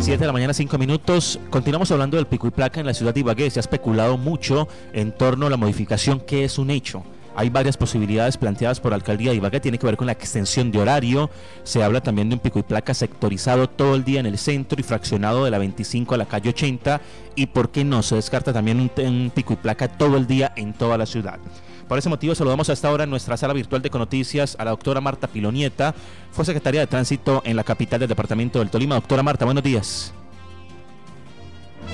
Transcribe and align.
7 0.00 0.20
de 0.20 0.26
la 0.26 0.32
mañana, 0.32 0.54
5 0.54 0.78
minutos. 0.78 1.40
Continuamos 1.50 1.90
hablando 1.90 2.16
del 2.16 2.26
pico 2.26 2.46
y 2.46 2.50
placa 2.50 2.78
en 2.78 2.86
la 2.86 2.94
ciudad 2.94 3.12
de 3.12 3.20
Ibagué. 3.20 3.50
Se 3.50 3.58
ha 3.58 3.60
especulado 3.60 4.16
mucho 4.16 4.68
en 4.92 5.12
torno 5.12 5.46
a 5.46 5.50
la 5.50 5.56
modificación 5.56 6.20
que 6.20 6.44
es 6.44 6.58
un 6.58 6.70
hecho. 6.70 7.02
Hay 7.34 7.50
varias 7.50 7.76
posibilidades 7.76 8.36
planteadas 8.36 8.80
por 8.80 8.92
la 8.92 8.96
alcaldía 8.96 9.30
de 9.30 9.36
Ibagué, 9.36 9.60
tiene 9.60 9.78
que 9.78 9.86
ver 9.86 9.96
con 9.96 10.06
la 10.06 10.12
extensión 10.12 10.70
de 10.70 10.78
horario. 10.78 11.30
Se 11.64 11.82
habla 11.82 12.00
también 12.00 12.28
de 12.28 12.36
un 12.36 12.40
pico 12.40 12.58
y 12.58 12.62
placa 12.62 12.94
sectorizado 12.94 13.68
todo 13.68 13.96
el 13.96 14.04
día 14.04 14.20
en 14.20 14.26
el 14.26 14.38
centro 14.38 14.80
y 14.80 14.82
fraccionado 14.82 15.44
de 15.44 15.50
la 15.50 15.58
25 15.58 16.14
a 16.14 16.18
la 16.18 16.26
calle 16.26 16.50
80. 16.50 17.00
Y 17.34 17.46
por 17.46 17.70
qué 17.70 17.84
no, 17.84 18.02
se 18.02 18.14
descarta 18.14 18.52
también 18.52 18.80
un, 18.80 18.90
un 19.04 19.32
pico 19.34 19.52
y 19.52 19.56
placa 19.56 19.88
todo 19.88 20.16
el 20.16 20.26
día 20.26 20.52
en 20.56 20.74
toda 20.74 20.96
la 20.96 21.06
ciudad. 21.06 21.38
Por 21.88 21.98
ese 21.98 22.10
motivo 22.10 22.34
saludamos 22.34 22.68
a 22.68 22.74
esta 22.74 22.92
hora 22.92 23.04
en 23.04 23.10
nuestra 23.10 23.38
sala 23.38 23.54
virtual 23.54 23.80
de 23.80 23.88
Conoticias 23.88 24.56
a 24.58 24.64
la 24.66 24.72
doctora 24.72 25.00
Marta 25.00 25.26
Pilonieta, 25.26 25.94
fue 26.30 26.44
secretaria 26.44 26.80
de 26.80 26.86
Tránsito 26.86 27.40
en 27.46 27.56
la 27.56 27.64
capital 27.64 27.98
del 27.98 28.10
departamento 28.10 28.58
del 28.58 28.68
Tolima. 28.68 28.96
Doctora 28.96 29.22
Marta, 29.22 29.46
buenos 29.46 29.64
días. 29.64 30.12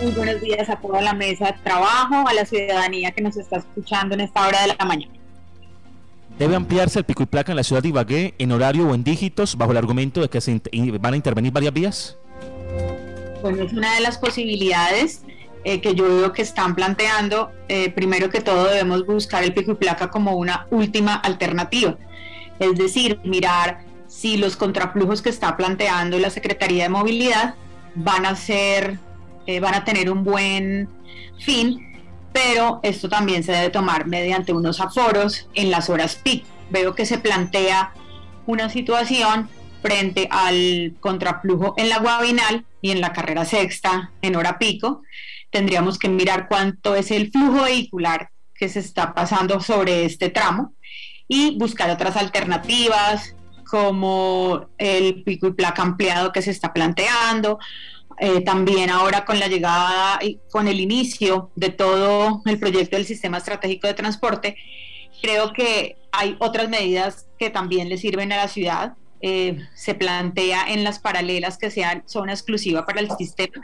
Muy 0.03 0.11
buenos 0.11 0.41
días 0.41 0.69
a 0.69 0.77
toda 0.81 1.01
la 1.01 1.15
mesa 1.15 1.47
de 1.47 1.53
trabajo, 1.63 2.27
a 2.27 2.35
la 2.35 2.45
ciudadanía 2.45 3.13
que 3.13 3.23
nos 3.23 3.37
está 3.37 3.59
escuchando 3.59 4.15
en 4.17 4.23
esta 4.23 4.49
hora 4.49 4.63
de 4.63 4.75
la 4.77 4.85
mañana. 4.85 5.13
¿Debe 6.41 6.57
ampliarse 6.57 6.99
el 6.99 7.05
pico 7.05 7.23
y 7.23 7.27
placa 7.27 7.53
en 7.53 7.57
la 7.57 7.63
ciudad 7.63 7.81
de 7.81 7.91
Ibagué 7.91 8.35
en 8.39 8.51
horario 8.51 8.89
o 8.89 8.95
en 8.95 9.05
dígitos 9.05 9.57
bajo 9.57 9.71
el 9.71 9.79
argumento 9.79 10.21
de 10.21 10.29
que 10.29 10.41
se 10.41 10.61
van 11.01 11.15
a 11.15 11.17
intervenir 11.17 11.53
varias 11.53 11.73
vías? 11.73 12.17
Bueno, 13.43 13.63
es 13.63 13.73
una 13.73 13.95
de 13.95 14.01
las 14.01 14.19
posibilidades 14.19 15.24
eh, 15.65 15.81
que 15.81 15.95
yo 15.95 16.05
veo 16.05 16.33
que 16.33 16.43
están 16.43 16.75
planteando, 16.75 17.51
eh, 17.69 17.91
primero 17.91 18.29
que 18.29 18.41
todo 18.41 18.67
debemos 18.67 19.07
buscar 19.07 19.43
el 19.43 19.55
pico 19.55 19.73
y 19.73 19.77
placa 19.77 20.11
como 20.11 20.37
una 20.37 20.67
última 20.71 21.15
alternativa. 21.15 21.97
Es 22.59 22.77
decir, 22.77 23.19
mirar 23.25 23.81
si 24.07 24.37
los 24.37 24.57
contraflujos 24.57 25.23
que 25.23 25.31
está 25.31 25.57
planteando 25.57 26.19
la 26.19 26.31
Secretaría 26.31 26.85
de 26.85 26.89
Movilidad 26.91 27.55
van 27.95 28.27
a 28.27 28.37
ser, 28.37 28.99
eh, 29.47 29.59
van 29.61 29.75
a 29.75 29.85
tener 29.85 30.11
un 30.11 30.23
buen 30.23 30.89
fin, 31.39 31.93
pero 32.33 32.81
esto 32.83 33.09
también 33.09 33.43
se 33.43 33.53
debe 33.53 33.71
tomar 33.71 34.07
mediante 34.07 34.53
unos 34.53 34.81
aforos 34.81 35.49
en 35.55 35.71
las 35.71 35.89
horas 35.89 36.17
pico. 36.17 36.47
Veo 36.71 36.95
que 36.95 37.07
se 37.07 37.19
plantea 37.19 37.93
una 38.47 38.69
situación 38.69 39.49
frente 39.83 40.29
al 40.31 40.95
contraflujo 41.01 41.75
en 41.77 41.89
la 41.89 41.99
Guabinal 41.99 42.65
y 42.81 42.91
en 42.91 43.01
la 43.01 43.13
carrera 43.13 43.45
sexta 43.45 44.11
en 44.23 44.37
hora 44.37 44.59
pico, 44.59 45.03
tendríamos 45.55 46.01
que 46.01 46.09
mirar 46.09 46.49
cuánto 46.49 46.97
es 46.97 47.13
el 47.13 47.31
flujo 47.31 47.63
vehicular 47.63 48.29
que 48.57 48.69
se 48.69 48.81
está 48.81 49.15
pasando 49.15 49.61
sobre 49.61 50.05
este 50.05 50.29
tramo 50.29 50.75
y 51.29 51.57
buscar 51.57 51.89
otras 51.91 52.17
alternativas 52.17 53.37
como 53.65 54.67
el 54.79 55.23
pico 55.23 55.47
y 55.47 55.53
placa 55.53 55.81
ampliado 55.83 56.33
que 56.33 56.43
se 56.43 56.51
está 56.51 56.73
planteando. 56.73 57.61
Eh, 58.19 58.41
también 58.41 58.91
ahora 58.91 59.25
con 59.25 59.39
la 59.39 59.47
llegada 59.47 60.19
y 60.21 60.41
con 60.51 60.67
el 60.67 60.81
inicio 60.81 61.53
de 61.55 61.69
todo 61.69 62.43
el 62.47 62.59
proyecto 62.59 62.97
del 62.97 63.07
sistema 63.07 63.39
estratégico 63.39 63.87
de 63.87 63.95
transporte, 63.95 64.57
creo 65.23 65.53
que 65.53 65.99
hay 66.11 66.35
otras 66.41 66.69
medidas 66.69 67.29
que 67.39 67.51
también 67.51 67.89
le 67.89 67.97
sirven 67.97 68.33
a 68.33 68.39
la 68.39 68.49
ciudad 68.49 68.95
eh, 69.27 69.57
se 69.75 69.95
plantea 69.95 70.67
en 70.69 70.85
las 70.85 70.99
paralelas 70.99 71.57
que 71.57 71.71
sean 71.71 72.03
zona 72.05 72.35
exclusiva 72.35 72.85
para 72.85 73.01
el 73.01 73.09
sistema. 73.17 73.55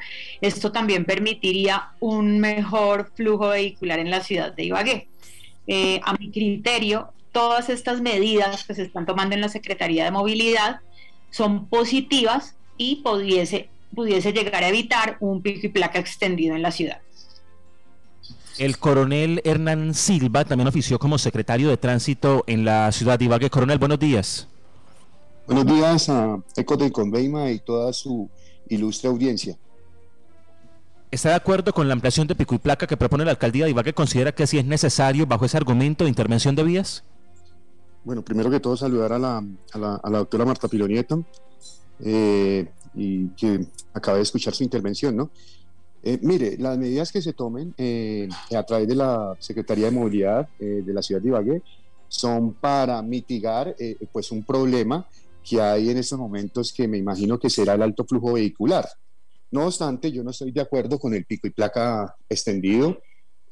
Esto 0.41 0.73
también 0.73 1.05
permitiría 1.05 1.91
un 2.01 2.39
mejor 2.39 3.13
flujo 3.15 3.49
vehicular 3.49 3.99
en 3.99 4.11
la 4.11 4.23
ciudad 4.23 4.55
de 4.55 4.65
Ibagué. 4.65 5.09
Eh, 5.67 6.01
a 6.03 6.15
mi 6.15 6.31
criterio, 6.31 7.13
todas 7.31 7.69
estas 7.69 8.01
medidas 8.01 8.65
que 8.65 8.75
se 8.75 8.85
están 8.85 9.05
tomando 9.05 9.35
en 9.35 9.43
la 9.43 9.51
Secretaría 9.51 10.05
de 10.05 10.11
Movilidad 10.11 10.81
son 11.31 11.67
positivas 11.67 12.57
y 12.79 13.03
pudiese, 13.03 13.69
pudiese 13.95 14.33
llegar 14.33 14.65
a 14.65 14.69
evitar 14.69 15.19
un 15.21 15.43
pico 15.43 15.67
y 15.67 15.69
placa 15.69 15.99
extendido 15.99 16.57
en 16.57 16.63
la 16.63 16.71
ciudad. 16.71 17.03
El 18.57 18.79
coronel 18.79 19.43
Hernán 19.45 19.93
Silva 19.93 20.47
también 20.47 20.69
ofició 20.69 20.99
como 20.99 21.19
secretario 21.19 21.69
de 21.69 21.77
tránsito 21.77 22.45
en 22.47 22.65
la 22.65 22.91
ciudad 22.93 23.19
de 23.19 23.27
Ibagué. 23.27 23.51
Coronel, 23.51 23.77
buenos 23.79 23.99
días. 23.99 24.49
Buenos 25.47 25.67
días 25.67 26.09
a 26.09 26.43
Eco 26.57 26.77
de 26.77 26.93
Conveima 26.93 27.51
y 27.51 27.59
toda 27.59 27.93
su 27.93 28.29
ilustre 28.69 29.09
audiencia. 29.09 29.59
¿Está 31.11 31.31
de 31.31 31.35
acuerdo 31.35 31.73
con 31.73 31.89
la 31.89 31.95
ampliación 31.95 32.29
de 32.29 32.37
pico 32.37 32.55
y 32.55 32.59
placa 32.59 32.87
que 32.87 32.97
propone 32.97 33.25
la 33.25 33.33
alcaldía 33.33 33.65
de 33.65 33.73
Ibagué? 33.73 33.93
¿Considera 33.93 34.33
que 34.33 34.47
sí 34.47 34.59
es 34.59 34.65
necesario 34.65 35.27
bajo 35.27 35.45
ese 35.45 35.57
argumento 35.57 36.05
de 36.05 36.11
intervención 36.11 36.55
de 36.55 36.63
vías? 36.63 37.03
Bueno, 38.05 38.23
primero 38.23 38.49
que 38.49 38.61
todo 38.61 38.77
saludar 38.77 39.13
a 39.13 39.19
la, 39.19 39.45
a 39.73 39.79
la, 39.79 40.19
doctora 40.19 40.45
Marta 40.45 40.69
Pilonieta 40.69 41.19
eh, 41.99 42.71
y 42.95 43.29
que 43.31 43.67
acaba 43.93 44.19
de 44.19 44.23
escuchar 44.23 44.55
su 44.55 44.63
intervención, 44.63 45.17
¿no? 45.17 45.31
Eh, 46.03 46.19
mire, 46.23 46.57
las 46.59 46.79
medidas 46.79 47.11
que 47.11 47.21
se 47.21 47.33
tomen 47.33 47.75
eh, 47.77 48.29
a 48.57 48.63
través 48.63 48.87
de 48.87 48.95
la 48.95 49.35
Secretaría 49.39 49.87
de 49.87 49.91
Movilidad 49.91 50.49
de 50.59 50.93
la 50.95 51.03
ciudad 51.03 51.21
de 51.21 51.29
Ibagué 51.29 51.63
son 52.09 52.55
para 52.55 53.03
mitigar 53.03 53.77
pues 54.13 54.33
un 54.33 54.43
problema 54.43 55.07
que 55.43 55.61
hay 55.61 55.91
en 55.91 55.99
estos 55.99 56.19
momentos 56.19 56.73
que 56.73 56.89
me 56.89 56.99
imagino 56.99 57.39
que 57.39 57.51
será 57.51 57.75
el 57.75 57.83
alto 57.83 58.05
flujo 58.05 58.35
vehicular. 58.35 58.89
No 59.51 59.67
obstante, 59.67 60.13
yo 60.13 60.23
no 60.23 60.31
estoy 60.31 60.53
de 60.53 60.61
acuerdo 60.61 60.99
con 60.99 61.15
el 61.15 61.25
pico 61.25 61.47
y 61.49 61.51
placa 61.51 62.15
extendido, 62.29 63.01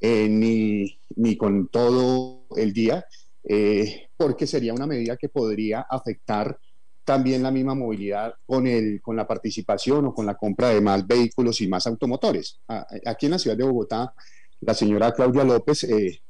eh, 0.01 0.29
ni, 0.29 0.99
ni, 1.17 1.37
con 1.37 1.69
todo 1.69 2.47
el 2.57 2.73
día, 2.73 3.05
eh, 3.43 4.09
porque 4.17 4.47
sería 4.47 4.75
una 4.75 4.87
medida 4.87 5.17
que 5.17 5.29
podría 5.29 5.87
afectar 5.91 6.59
también 7.05 7.43
la 7.43 7.51
misma 7.51 7.75
movilidad 7.75 8.35
con, 8.45 8.67
el, 8.67 9.01
con 9.01 9.17
la 9.17 9.27
participación 9.27 10.05
o 10.07 10.15
con 10.15 10.27
la 10.27 10.37
compra 10.37 10.69
de 10.69 10.81
más 10.81 11.07
vehículos 11.07 11.61
y 11.63 11.67
más 11.67 11.87
automotores. 11.87 12.61
Aquí 13.07 13.27
en 13.27 13.33
la 13.33 13.39
ciudad 13.39 13.57
de 13.57 13.65
Bogotá, 13.65 14.13
la 14.61 14.75
señora 14.75 15.13
Claudia 15.13 15.43
López 15.43 15.85
eh, 15.85 16.21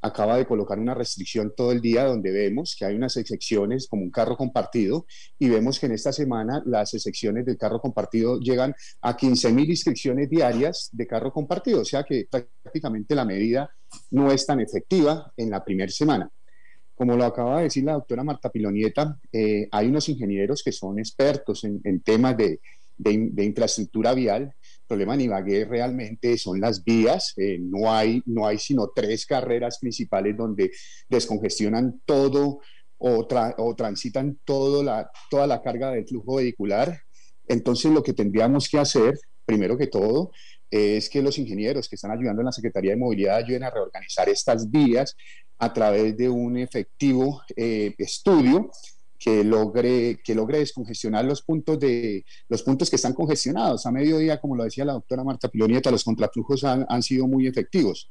acaba 0.00 0.36
de 0.36 0.46
colocar 0.46 0.78
una 0.78 0.94
restricción 0.94 1.52
todo 1.56 1.72
el 1.72 1.80
día 1.80 2.04
donde 2.04 2.30
vemos 2.30 2.76
que 2.78 2.84
hay 2.84 2.94
unas 2.94 3.16
excepciones 3.16 3.88
como 3.88 4.02
un 4.02 4.10
carro 4.10 4.36
compartido 4.36 5.06
y 5.38 5.48
vemos 5.48 5.78
que 5.78 5.86
en 5.86 5.92
esta 5.92 6.12
semana 6.12 6.62
las 6.66 6.94
excepciones 6.94 7.44
del 7.44 7.58
carro 7.58 7.80
compartido 7.80 8.38
llegan 8.38 8.74
a 9.02 9.16
15 9.16 9.52
mil 9.52 9.68
inscripciones 9.68 10.30
diarias 10.30 10.90
de 10.92 11.06
carro 11.06 11.32
compartido, 11.32 11.80
o 11.80 11.84
sea 11.84 12.04
que 12.04 12.28
prácticamente 12.30 13.14
la 13.14 13.24
medida 13.24 13.70
no 14.10 14.30
es 14.30 14.46
tan 14.46 14.60
efectiva 14.60 15.32
en 15.36 15.50
la 15.50 15.64
primera 15.64 15.90
semana. 15.90 16.30
Como 16.94 17.16
lo 17.16 17.24
acaba 17.24 17.58
de 17.58 17.64
decir 17.64 17.84
la 17.84 17.92
doctora 17.92 18.24
Marta 18.24 18.50
Pilonieta, 18.50 19.18
eh, 19.32 19.68
hay 19.70 19.86
unos 19.86 20.08
ingenieros 20.08 20.62
que 20.64 20.72
son 20.72 20.98
expertos 20.98 21.62
en, 21.64 22.00
temas 22.00 22.36
de, 22.36 22.60
de 22.96 23.44
infraestructura 23.44 24.14
vial 24.14 24.52
problema 24.88 25.14
en 25.14 25.20
Ibagué 25.22 25.64
realmente 25.64 26.36
son 26.38 26.60
las 26.60 26.82
vías, 26.82 27.34
eh, 27.36 27.58
no, 27.60 27.92
hay, 27.92 28.22
no 28.26 28.46
hay 28.46 28.58
sino 28.58 28.90
tres 28.94 29.26
carreras 29.26 29.78
principales 29.78 30.36
donde 30.36 30.70
descongestionan 31.08 32.00
todo 32.04 32.60
o, 32.98 33.74
transitan 33.76 34.40
toda 34.44 35.06
la 35.46 35.62
carga 35.62 35.92
del 35.92 36.06
flujo 36.06 36.36
vehicular. 36.36 37.00
Entonces 37.46 37.92
lo 37.92 38.02
que 38.02 38.12
tendríamos 38.12 38.68
que 38.68 38.78
hacer, 38.78 39.14
primero 39.44 39.78
que 39.78 39.86
todo, 39.86 40.32
es 40.70 41.08
que 41.08 41.22
los 41.22 41.38
ingenieros 41.38 41.88
que 41.88 41.96
están 41.96 42.10
ayudando 42.10 42.42
en 42.42 42.46
la 42.46 42.52
Secretaría 42.52 42.90
de 42.90 42.98
Movilidad 42.98 43.36
ayuden 43.36 43.64
a 43.64 43.70
reorganizar 43.70 44.28
estas 44.28 44.70
vías 44.70 45.16
a 45.58 45.72
través 45.72 46.16
de 46.16 46.28
un 46.28 46.56
efectivo 46.56 47.42
eh, 47.56 47.94
estudio 47.98 48.70
que 49.18 49.42
logre, 49.42 50.20
que 50.22 50.34
logre 50.34 50.58
descongestionar 50.58 51.24
los 51.24 51.42
puntos, 51.42 51.78
de, 51.78 52.24
los 52.48 52.62
puntos 52.62 52.88
que 52.88 52.96
están 52.96 53.14
congestionados. 53.14 53.84
A 53.86 53.90
mediodía, 53.90 54.40
como 54.40 54.54
lo 54.54 54.64
decía 54.64 54.84
la 54.84 54.92
doctora 54.92 55.24
Marta 55.24 55.48
Pilonieta, 55.48 55.90
los 55.90 56.04
contraflujos 56.04 56.64
han, 56.64 56.86
han 56.88 57.02
sido 57.02 57.26
muy 57.26 57.46
efectivos. 57.46 58.08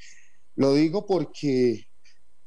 Lo 0.55 0.73
digo 0.73 1.05
porque 1.05 1.87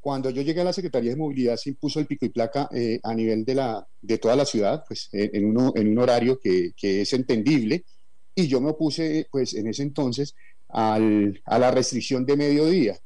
cuando 0.01 0.31
yo 0.31 0.41
llegué 0.41 0.61
a 0.61 0.65
la 0.65 0.73
Secretaría 0.73 1.11
de 1.11 1.15
Movilidad 1.15 1.55
se 1.57 1.69
impuso 1.69 1.99
el 1.99 2.07
pico 2.07 2.25
y 2.25 2.29
placa 2.29 2.67
eh, 2.73 2.99
a 3.03 3.13
nivel 3.13 3.45
de, 3.45 3.55
la, 3.55 3.87
de 4.01 4.17
toda 4.17 4.35
la 4.35 4.45
ciudad, 4.45 4.83
pues 4.87 5.09
en, 5.11 5.45
uno, 5.45 5.71
en 5.75 5.87
un 5.89 5.99
horario 5.99 6.39
que, 6.39 6.71
que, 6.75 7.01
es 7.01 7.13
entendible, 7.13 7.85
y 8.33 8.47
yo 8.47 8.59
me 8.59 8.71
opuse 8.71 9.27
pues 9.31 9.53
en 9.53 9.67
ese 9.67 9.83
entonces 9.83 10.33
a 10.69 10.99
la 10.99 11.71
restricción 11.71 12.25
de 12.25 12.37
mediodía. 12.37 12.97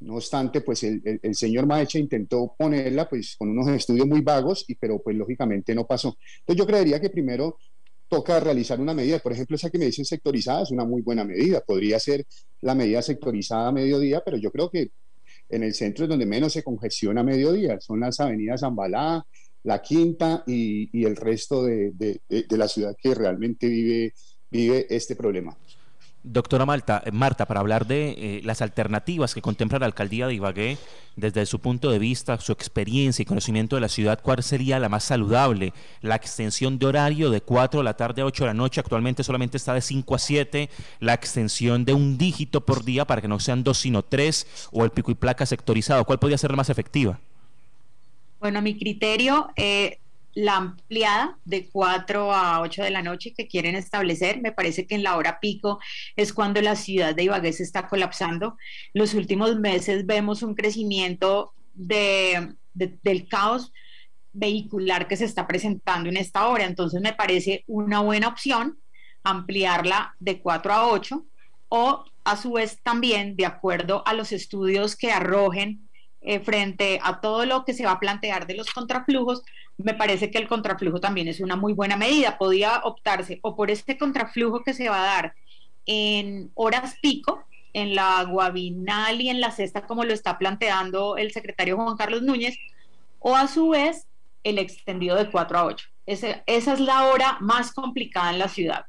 No 0.00 0.14
obstante, 0.14 0.62
pues 0.62 0.82
el, 0.82 1.34
señor 1.34 1.66
Maecha 1.66 1.98
intentó 1.98 2.54
ponerla 2.56 3.08
pues 3.08 3.36
con 3.36 3.50
unos 3.50 3.68
estudios 3.68 4.06
muy 4.06 4.22
vagos, 4.22 4.64
y, 4.66 4.74
pero 4.74 4.98
pues 4.98 5.14
lógicamente 5.14 5.74
no 5.74 5.86
pasó. 5.86 6.16
Entonces 6.40 6.58
yo 6.58 6.66
creería 6.66 7.00
que 7.00 7.10
primero 7.10 7.58
toca 8.08 8.40
realizar 8.40 8.80
una 8.80 8.94
medida, 8.94 9.18
por 9.18 9.32
ejemplo, 9.32 9.56
esa 9.56 9.70
que 9.70 9.78
me 9.78 9.84
dicen 9.84 10.04
sectorizada 10.04 10.62
es 10.62 10.70
una 10.70 10.84
muy 10.84 11.02
buena 11.02 11.22
medida, 11.22 11.60
podría 11.60 12.00
ser 12.00 12.26
la 12.62 12.74
medida 12.74 13.02
sectorizada 13.02 13.68
a 13.68 13.72
mediodía, 13.72 14.22
pero 14.24 14.38
yo 14.38 14.50
creo 14.50 14.70
que 14.70 14.90
en 15.50 15.62
el 15.64 15.74
centro 15.74 16.04
es 16.04 16.08
donde 16.08 16.26
menos 16.26 16.54
se 16.54 16.64
congestiona 16.64 17.20
a 17.20 17.24
mediodía, 17.24 17.78
son 17.80 18.00
las 18.00 18.18
avenidas 18.20 18.60
Zambalá, 18.60 19.24
La 19.64 19.82
Quinta 19.82 20.42
y, 20.46 21.04
el 21.04 21.14
resto 21.14 21.62
de, 21.64 22.20
la 22.48 22.68
ciudad 22.68 22.96
que 23.00 23.14
realmente 23.14 23.68
vive 23.68 24.86
este 24.88 25.14
problema. 25.14 25.56
Doctora 26.22 26.66
Malta, 26.66 27.02
eh, 27.06 27.12
Marta, 27.12 27.46
para 27.46 27.60
hablar 27.60 27.86
de 27.86 28.10
eh, 28.10 28.40
las 28.44 28.60
alternativas 28.60 29.34
que 29.34 29.40
contempla 29.40 29.78
la 29.78 29.86
alcaldía 29.86 30.26
de 30.26 30.34
Ibagué, 30.34 30.76
desde 31.16 31.46
su 31.46 31.60
punto 31.60 31.90
de 31.90 31.98
vista, 31.98 32.38
su 32.40 32.52
experiencia 32.52 33.22
y 33.22 33.26
conocimiento 33.26 33.76
de 33.76 33.80
la 33.80 33.88
ciudad, 33.88 34.20
¿cuál 34.22 34.42
sería 34.42 34.78
la 34.78 34.90
más 34.90 35.04
saludable? 35.04 35.72
La 36.02 36.16
extensión 36.16 36.78
de 36.78 36.86
horario 36.86 37.30
de 37.30 37.40
4 37.40 37.80
de 37.80 37.84
la 37.84 37.96
tarde 37.96 38.20
a 38.20 38.26
8 38.26 38.44
de 38.44 38.48
la 38.48 38.54
noche, 38.54 38.80
actualmente 38.80 39.24
solamente 39.24 39.56
está 39.56 39.72
de 39.72 39.80
5 39.80 40.14
a 40.14 40.18
7, 40.18 40.70
la 41.00 41.14
extensión 41.14 41.86
de 41.86 41.94
un 41.94 42.18
dígito 42.18 42.66
por 42.66 42.84
día 42.84 43.06
para 43.06 43.22
que 43.22 43.28
no 43.28 43.40
sean 43.40 43.64
dos 43.64 43.78
sino 43.78 44.02
tres, 44.02 44.68
o 44.72 44.84
el 44.84 44.90
pico 44.90 45.10
y 45.10 45.14
placa 45.14 45.46
sectorizado, 45.46 46.04
¿cuál 46.04 46.18
podría 46.18 46.36
ser 46.36 46.50
la 46.50 46.58
más 46.58 46.68
efectiva? 46.68 47.18
Bueno, 48.40 48.60
mi 48.60 48.78
criterio, 48.78 49.50
eh, 49.56 49.98
la 50.34 50.56
ampliada 50.56 51.38
de 51.44 51.68
4 51.68 52.32
a 52.32 52.60
8 52.60 52.82
de 52.82 52.90
la 52.90 53.02
noche 53.02 53.34
que 53.34 53.48
quieren 53.48 53.74
establecer. 53.74 54.40
Me 54.40 54.52
parece 54.52 54.86
que 54.86 54.94
en 54.94 55.02
la 55.02 55.16
hora 55.16 55.40
pico 55.40 55.80
es 56.16 56.32
cuando 56.32 56.60
la 56.62 56.76
ciudad 56.76 57.14
de 57.14 57.24
Ibagué 57.24 57.52
se 57.52 57.62
está 57.62 57.88
colapsando. 57.88 58.56
Los 58.92 59.14
últimos 59.14 59.56
meses 59.56 60.06
vemos 60.06 60.42
un 60.42 60.54
crecimiento 60.54 61.52
de, 61.74 62.54
del 62.74 63.28
caos 63.28 63.72
vehicular 64.32 65.08
que 65.08 65.16
se 65.16 65.24
está 65.24 65.46
presentando 65.46 66.08
en 66.08 66.16
esta 66.16 66.46
hora. 66.48 66.64
Entonces 66.64 67.00
me 67.00 67.12
parece 67.12 67.64
una 67.66 68.00
buena 68.00 68.28
opción 68.28 68.78
ampliarla 69.22 70.14
de 70.18 70.40
4 70.40 70.72
a 70.72 70.88
8 70.88 71.26
o 71.68 72.04
a 72.24 72.36
su 72.36 72.52
vez 72.52 72.80
también 72.82 73.36
de 73.36 73.46
acuerdo 73.46 74.02
a 74.06 74.14
los 74.14 74.32
estudios 74.32 74.96
que 74.96 75.12
arrojen 75.12 75.88
eh, 76.22 76.40
frente 76.40 77.00
a 77.02 77.20
todo 77.20 77.46
lo 77.46 77.64
que 77.64 77.72
se 77.72 77.86
va 77.86 77.92
a 77.92 78.00
plantear 78.00 78.46
de 78.46 78.54
los 78.54 78.70
contraflujos, 78.72 79.42
me 79.84 79.94
parece 79.94 80.30
que 80.30 80.38
el 80.38 80.48
contraflujo 80.48 81.00
también 81.00 81.28
es 81.28 81.40
una 81.40 81.56
muy 81.56 81.72
buena 81.72 81.96
medida. 81.96 82.38
Podía 82.38 82.80
optarse 82.84 83.38
o 83.42 83.56
por 83.56 83.70
este 83.70 83.98
contraflujo 83.98 84.62
que 84.62 84.74
se 84.74 84.88
va 84.88 85.02
a 85.02 85.14
dar 85.14 85.34
en 85.86 86.50
horas 86.54 86.96
pico, 87.00 87.44
en 87.72 87.94
la 87.94 88.22
Guabinal 88.24 89.20
y 89.20 89.28
en 89.28 89.40
la 89.40 89.50
Cesta, 89.50 89.86
como 89.86 90.04
lo 90.04 90.12
está 90.12 90.38
planteando 90.38 91.16
el 91.16 91.32
secretario 91.32 91.76
Juan 91.76 91.96
Carlos 91.96 92.22
Núñez, 92.22 92.58
o 93.20 93.36
a 93.36 93.48
su 93.48 93.70
vez 93.70 94.06
el 94.42 94.58
extendido 94.58 95.16
de 95.16 95.30
4 95.30 95.58
a 95.58 95.64
8. 95.64 95.86
esa 96.06 96.42
es 96.46 96.80
la 96.80 97.04
hora 97.08 97.38
más 97.40 97.72
complicada 97.72 98.30
en 98.30 98.38
la 98.38 98.48
ciudad. 98.48 98.86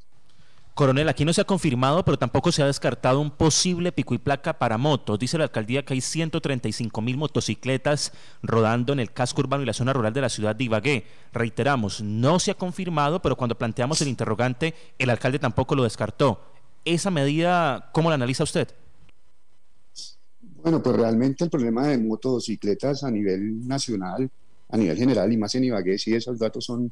Coronel, 0.74 1.10
aquí 1.10 1.26
no 1.26 1.34
se 1.34 1.42
ha 1.42 1.46
confirmado, 1.46 2.06
pero 2.06 2.18
tampoco 2.18 2.52
se 2.52 2.64
ha 2.64 2.66
descartado 2.66 3.20
un 3.20 3.30
posible 3.30 3.92
pico 3.92 4.14
y 4.14 4.18
placa 4.18 4.58
para 4.58 4.78
motos. 4.78 5.20
Dice 5.20 5.38
la 5.38 5.44
alcaldía 5.44 5.84
que 5.84 5.94
hay 5.94 6.02
135 6.02 7.02
mil 7.02 7.18
motocicletas 7.18 8.14
rodando 8.42 8.94
en 8.94 9.02
el 9.02 9.12
casco 9.12 9.42
urbano 9.42 9.64
y 9.64 9.66
la 9.66 9.74
zona 9.74 9.92
rural 9.92 10.14
de 10.14 10.22
la 10.22 10.30
ciudad 10.30 10.56
de 10.56 10.64
Ibagué. 10.64 11.06
Reiteramos, 11.34 12.02
no 12.02 12.40
se 12.40 12.52
ha 12.52 12.56
confirmado, 12.56 13.22
pero 13.22 13.36
cuando 13.36 13.58
planteamos 13.58 14.02
el 14.02 14.08
interrogante, 14.08 14.74
el 14.98 15.10
alcalde 15.10 15.40
tampoco 15.40 15.76
lo 15.76 15.84
descartó. 15.84 16.40
¿Esa 16.86 17.12
medida, 17.12 17.90
cómo 17.92 18.10
la 18.10 18.16
analiza 18.16 18.44
usted? 18.44 18.70
Bueno, 20.64 20.82
pues 20.82 20.96
realmente 20.96 21.44
el 21.44 21.50
problema 21.50 21.88
de 21.88 21.98
motocicletas 21.98 23.04
a 23.04 23.12
nivel 23.12 23.68
nacional, 23.68 24.30
a 24.70 24.78
nivel 24.78 24.96
general 24.96 25.34
y 25.34 25.38
más 25.38 25.54
en 25.56 25.66
Ibagué, 25.66 25.98
sí, 25.98 26.16
esos 26.16 26.40
datos 26.40 26.64
son 26.64 26.92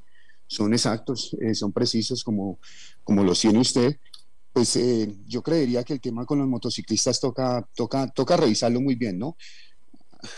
son 0.50 0.74
exactos, 0.74 1.38
eh, 1.40 1.54
son 1.54 1.72
precisos 1.72 2.24
como, 2.24 2.60
como 3.04 3.24
los 3.24 3.40
tiene 3.40 3.60
usted, 3.60 3.98
pues 4.52 4.76
eh, 4.78 5.16
yo 5.28 5.44
creería 5.44 5.84
que 5.84 5.94
el 5.94 6.02
tema 6.02 6.26
con 6.26 6.40
los 6.40 6.48
motociclistas 6.48 7.20
toca, 7.20 7.64
toca, 7.76 8.08
toca 8.08 8.36
revisarlo 8.36 8.82
muy 8.82 8.96
bien, 8.96 9.20
¿no? 9.20 9.38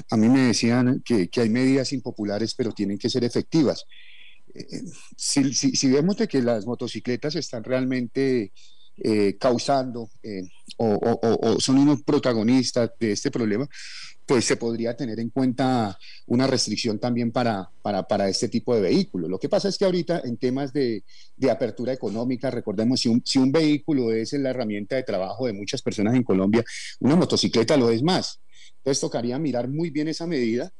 A 0.09 0.17
mí 0.17 0.27
me 0.27 0.41
decían 0.41 1.01
que, 1.03 1.29
que 1.29 1.41
hay 1.41 1.49
medidas 1.49 1.93
impopulares, 1.93 2.53
pero 2.53 2.73
tienen 2.73 2.97
que 2.97 3.09
ser 3.09 3.23
efectivas. 3.23 3.85
Eh, 4.53 4.81
si, 5.15 5.53
si, 5.53 5.77
si, 5.77 5.89
vemos 5.89 6.17
de 6.17 6.27
que 6.27 6.41
las 6.41 6.65
motocicletas 6.65 7.35
están 7.35 7.63
realmente 7.63 8.51
causando 9.39 10.11
o, 10.77 10.85
o, 10.85 11.39
o, 11.41 11.59
son 11.59 11.79
unos 11.79 12.03
protagonistas 12.03 12.91
de 12.99 13.13
este 13.13 13.31
problema, 13.31 13.67
pues 14.31 14.45
se 14.45 14.55
podría 14.55 14.95
tener 14.95 15.19
en 15.19 15.29
cuenta 15.29 15.99
una 16.27 16.47
restricción 16.47 16.97
también 16.99 17.33
para, 17.33 17.69
para, 17.81 18.07
para, 18.07 18.29
este 18.29 18.47
tipo 18.47 18.73
de 18.73 18.79
vehículos. 18.79 19.29
Lo 19.29 19.37
que 19.37 19.49
pasa 19.49 19.67
es 19.67 19.77
que 19.77 19.83
ahorita 19.83 20.21
en 20.23 20.37
temas 20.37 20.71
de, 20.71 21.03
de 21.35 21.51
apertura 21.51 21.91
económica, 21.91 22.49
recordemos, 22.49 23.01
si 23.01 23.09
un, 23.09 23.21
si 23.25 23.39
un 23.39 23.51
vehículo 23.51 24.13
es 24.13 24.31
la 24.31 24.51
herramienta 24.51 24.95
de 24.95 25.03
trabajo 25.03 25.47
de 25.47 25.51
muchas 25.51 25.81
personas 25.81 26.15
en 26.15 26.23
Colombia, 26.23 26.63
una 27.01 27.17
motocicleta 27.17 27.75
lo 27.75 27.89
es 27.89 28.03
más. 28.03 28.39
Entonces 28.77 29.01
tocaría 29.01 29.37
mirar 29.37 29.67
muy 29.67 29.89
bien 29.89 30.07
esa 30.07 30.25
medida 30.25 30.71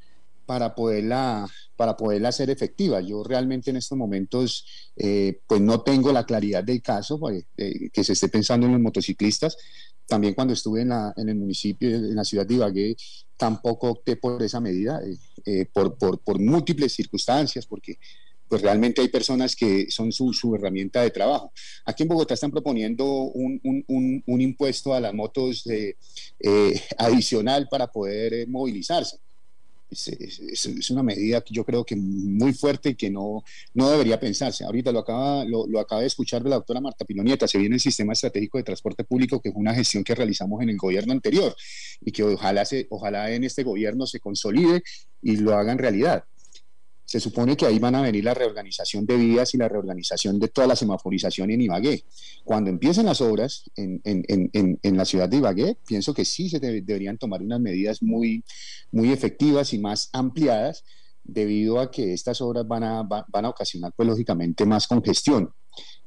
para 0.52 0.76
poderla, 0.76 1.48
para 1.78 1.96
poderla 1.96 2.28
hacer 2.28 2.50
efectiva. 2.50 3.00
Yo 3.00 3.24
realmente 3.24 3.70
en 3.70 3.78
estos 3.78 3.98
momentos 3.98 4.66
eh, 4.98 5.40
pues 5.48 5.62
no 5.62 5.80
tengo 5.80 6.12
la 6.12 6.26
claridad 6.26 6.62
del 6.62 6.82
caso 6.82 7.18
pues, 7.18 7.46
eh, 7.56 7.90
que 7.90 8.04
se 8.04 8.12
esté 8.12 8.28
pensando 8.28 8.66
en 8.66 8.74
los 8.74 8.82
motociclistas, 8.82 9.56
también 10.06 10.34
cuando 10.34 10.54
estuve 10.54 10.82
en, 10.82 10.90
la, 10.90 11.14
en 11.16 11.30
el 11.30 11.36
municipio, 11.36 11.88
en 11.88 12.16
la 12.16 12.26
ciudad 12.26 12.46
de 12.46 12.56
Ibagué, 12.56 12.98
tampoco 13.38 13.92
opté 13.92 14.18
por 14.18 14.44
esa 14.44 14.60
medida, 14.60 15.00
eh, 15.02 15.18
eh, 15.46 15.66
por, 15.72 15.98
por, 15.98 16.20
por, 16.20 16.38
múltiples 16.38 16.92
circunstancias, 16.92 17.66
porque 17.66 17.98
pues 18.50 18.62
realmente 18.62 19.00
hay 19.00 19.08
personas 19.08 19.56
que 19.56 19.90
son 19.90 20.12
su, 20.12 20.34
su 20.34 20.54
herramienta 20.54 21.02
de 21.02 21.12
trabajo. 21.12 21.54
Aquí 21.86 22.04
en 22.04 22.10
Bogotá 22.10 22.34
están 22.34 22.52
proponiendo 22.52 23.06
un, 23.06 23.58
un, 23.64 24.22
un, 24.28 24.42
impuesto 24.42 24.94
a 24.94 25.00
las 25.00 25.14
motos 25.14 25.66
eh, 25.68 25.96
adicional 26.98 27.70
para 27.72 27.88
poder 27.88 28.50
movilizarse 28.50 29.18
es, 29.92 30.90
una 30.90 31.04
medida 31.04 31.42
que 31.42 31.54
yo 31.54 31.66
creo 31.66 31.86
que 31.86 31.96
muy 31.96 32.54
fuerte 32.54 32.90
y 32.90 32.96
que 32.96 33.10
no, 33.10 33.44
no 33.74 33.90
debería 33.90 34.20
pensarse. 34.20 34.64
Ahorita 34.64 34.92
lo 34.92 35.00
acaba, 35.00 35.44
lo, 35.46 35.80
acaba 35.80 36.02
de 36.02 36.08
escuchar 36.08 36.44
la 36.44 36.56
doctora 36.56 36.82
Marta 36.82 37.06
Pilonieta, 37.06 37.48
se 37.48 37.58
viene 37.58 37.76
el 37.76 37.82
sistema 37.82 38.14
estratégico 38.14 38.58
de 38.58 38.64
transporte 38.64 39.04
público, 39.04 39.42
que 39.42 39.50
es 39.50 39.56
una 39.56 39.74
gestión 39.74 40.04
que 40.04 40.16
realizamos 40.16 40.62
en 40.62 40.70
el 40.70 40.78
gobierno 40.78 41.14
anterior 41.14 41.56
y 42.00 42.12
que 42.12 42.24
ojalá, 42.24 42.66
se, 42.66 42.88
ojalá 42.90 43.32
en 43.32 43.44
este 43.44 43.64
gobierno 43.64 44.08
se 44.08 44.20
consolide 44.20 44.82
y 45.22 45.38
lo 45.38 45.56
hagan 45.56 45.78
realidad 45.78 46.26
se 47.12 47.20
supone 47.20 47.58
que 47.58 47.66
ahí 47.66 47.78
van 47.78 47.96
a 47.96 48.02
venir 48.02 48.24
la 48.24 48.34
reorganización 48.34 49.06
de 49.06 49.18
vías 49.18 49.54
y 49.54 49.58
la 49.58 49.68
reorganización 49.68 50.40
de 50.40 50.48
toda 50.48 50.66
la 50.66 50.78
semaforización 50.78 51.52
en 51.52 51.60
Ibagué. 51.60 52.06
Cuando 52.46 52.70
empiecen 52.70 53.06
las 53.06 53.20
obras 53.20 53.70
en, 53.76 54.00
en, 54.06 54.24
en, 54.30 54.80
en 54.82 54.98
la 54.98 55.04
ciudad 55.04 55.28
de 55.28 55.36
Ibagué, 55.36 55.76
pienso 55.86 56.14
que 56.14 56.24
sí 56.24 56.50
se 56.50 56.62
deberían 56.62 57.18
tomar 57.18 57.42
unas 57.42 57.60
medidas 57.60 58.02
muy, 58.02 58.46
muy 58.94 59.12
efectivas 59.12 59.74
y 59.74 59.80
más 59.80 60.10
ampliadas 60.14 60.86
debido 61.22 61.82
a 61.82 61.92
que 61.92 62.14
estas 62.14 62.40
obras 62.40 62.66
van 62.66 62.86
a, 62.86 63.04
van 63.04 63.46
a 63.46 63.50
ocasionar, 63.50 63.92
pues 63.94 64.08
lógicamente, 64.08 64.66
más 64.66 64.88
congestión. 64.88 65.52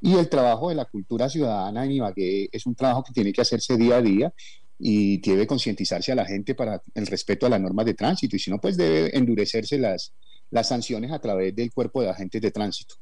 Y 0.00 0.15
el 0.15 0.31
trabajo 0.31 0.71
de 0.71 0.77
la 0.77 0.87
cultura 0.87 1.29
ciudadana 1.29 1.85
en 1.85 1.93
Ibagué 1.93 2.49
es 2.50 2.65
un 2.65 2.75
trabajo 2.75 3.05
que 3.05 3.12
tiene 3.12 3.31
que 3.31 3.43
hacerse 3.43 3.77
día 3.77 3.99
a 3.99 4.03
día 4.03 4.33
y 4.79 5.19
debe 5.19 5.47
concientizarse 5.47 6.12
a 6.12 6.15
la 6.15 6.25
gente 6.25 6.55
para 6.55 6.81
el 6.95 7.07
respeto 7.07 7.45
a 7.45 7.50
las 7.50 7.61
normas 7.61 7.85
de 7.85 7.93
tránsito 7.93 8.37
y 8.37 8.39
si 8.39 8.50
no, 8.50 8.59
pues 8.59 8.79
debe 8.79 9.15
endurecerse 9.15 9.77
las, 9.77 10.15
las 10.50 10.69
sanciones 10.69 11.12
a 11.12 11.19
través 11.19 11.55
del 11.55 11.73
cuerpo 11.73 12.02
de 12.02 12.11
agentes 12.11 12.41
de 12.41 12.50
tránsito. 12.50 12.96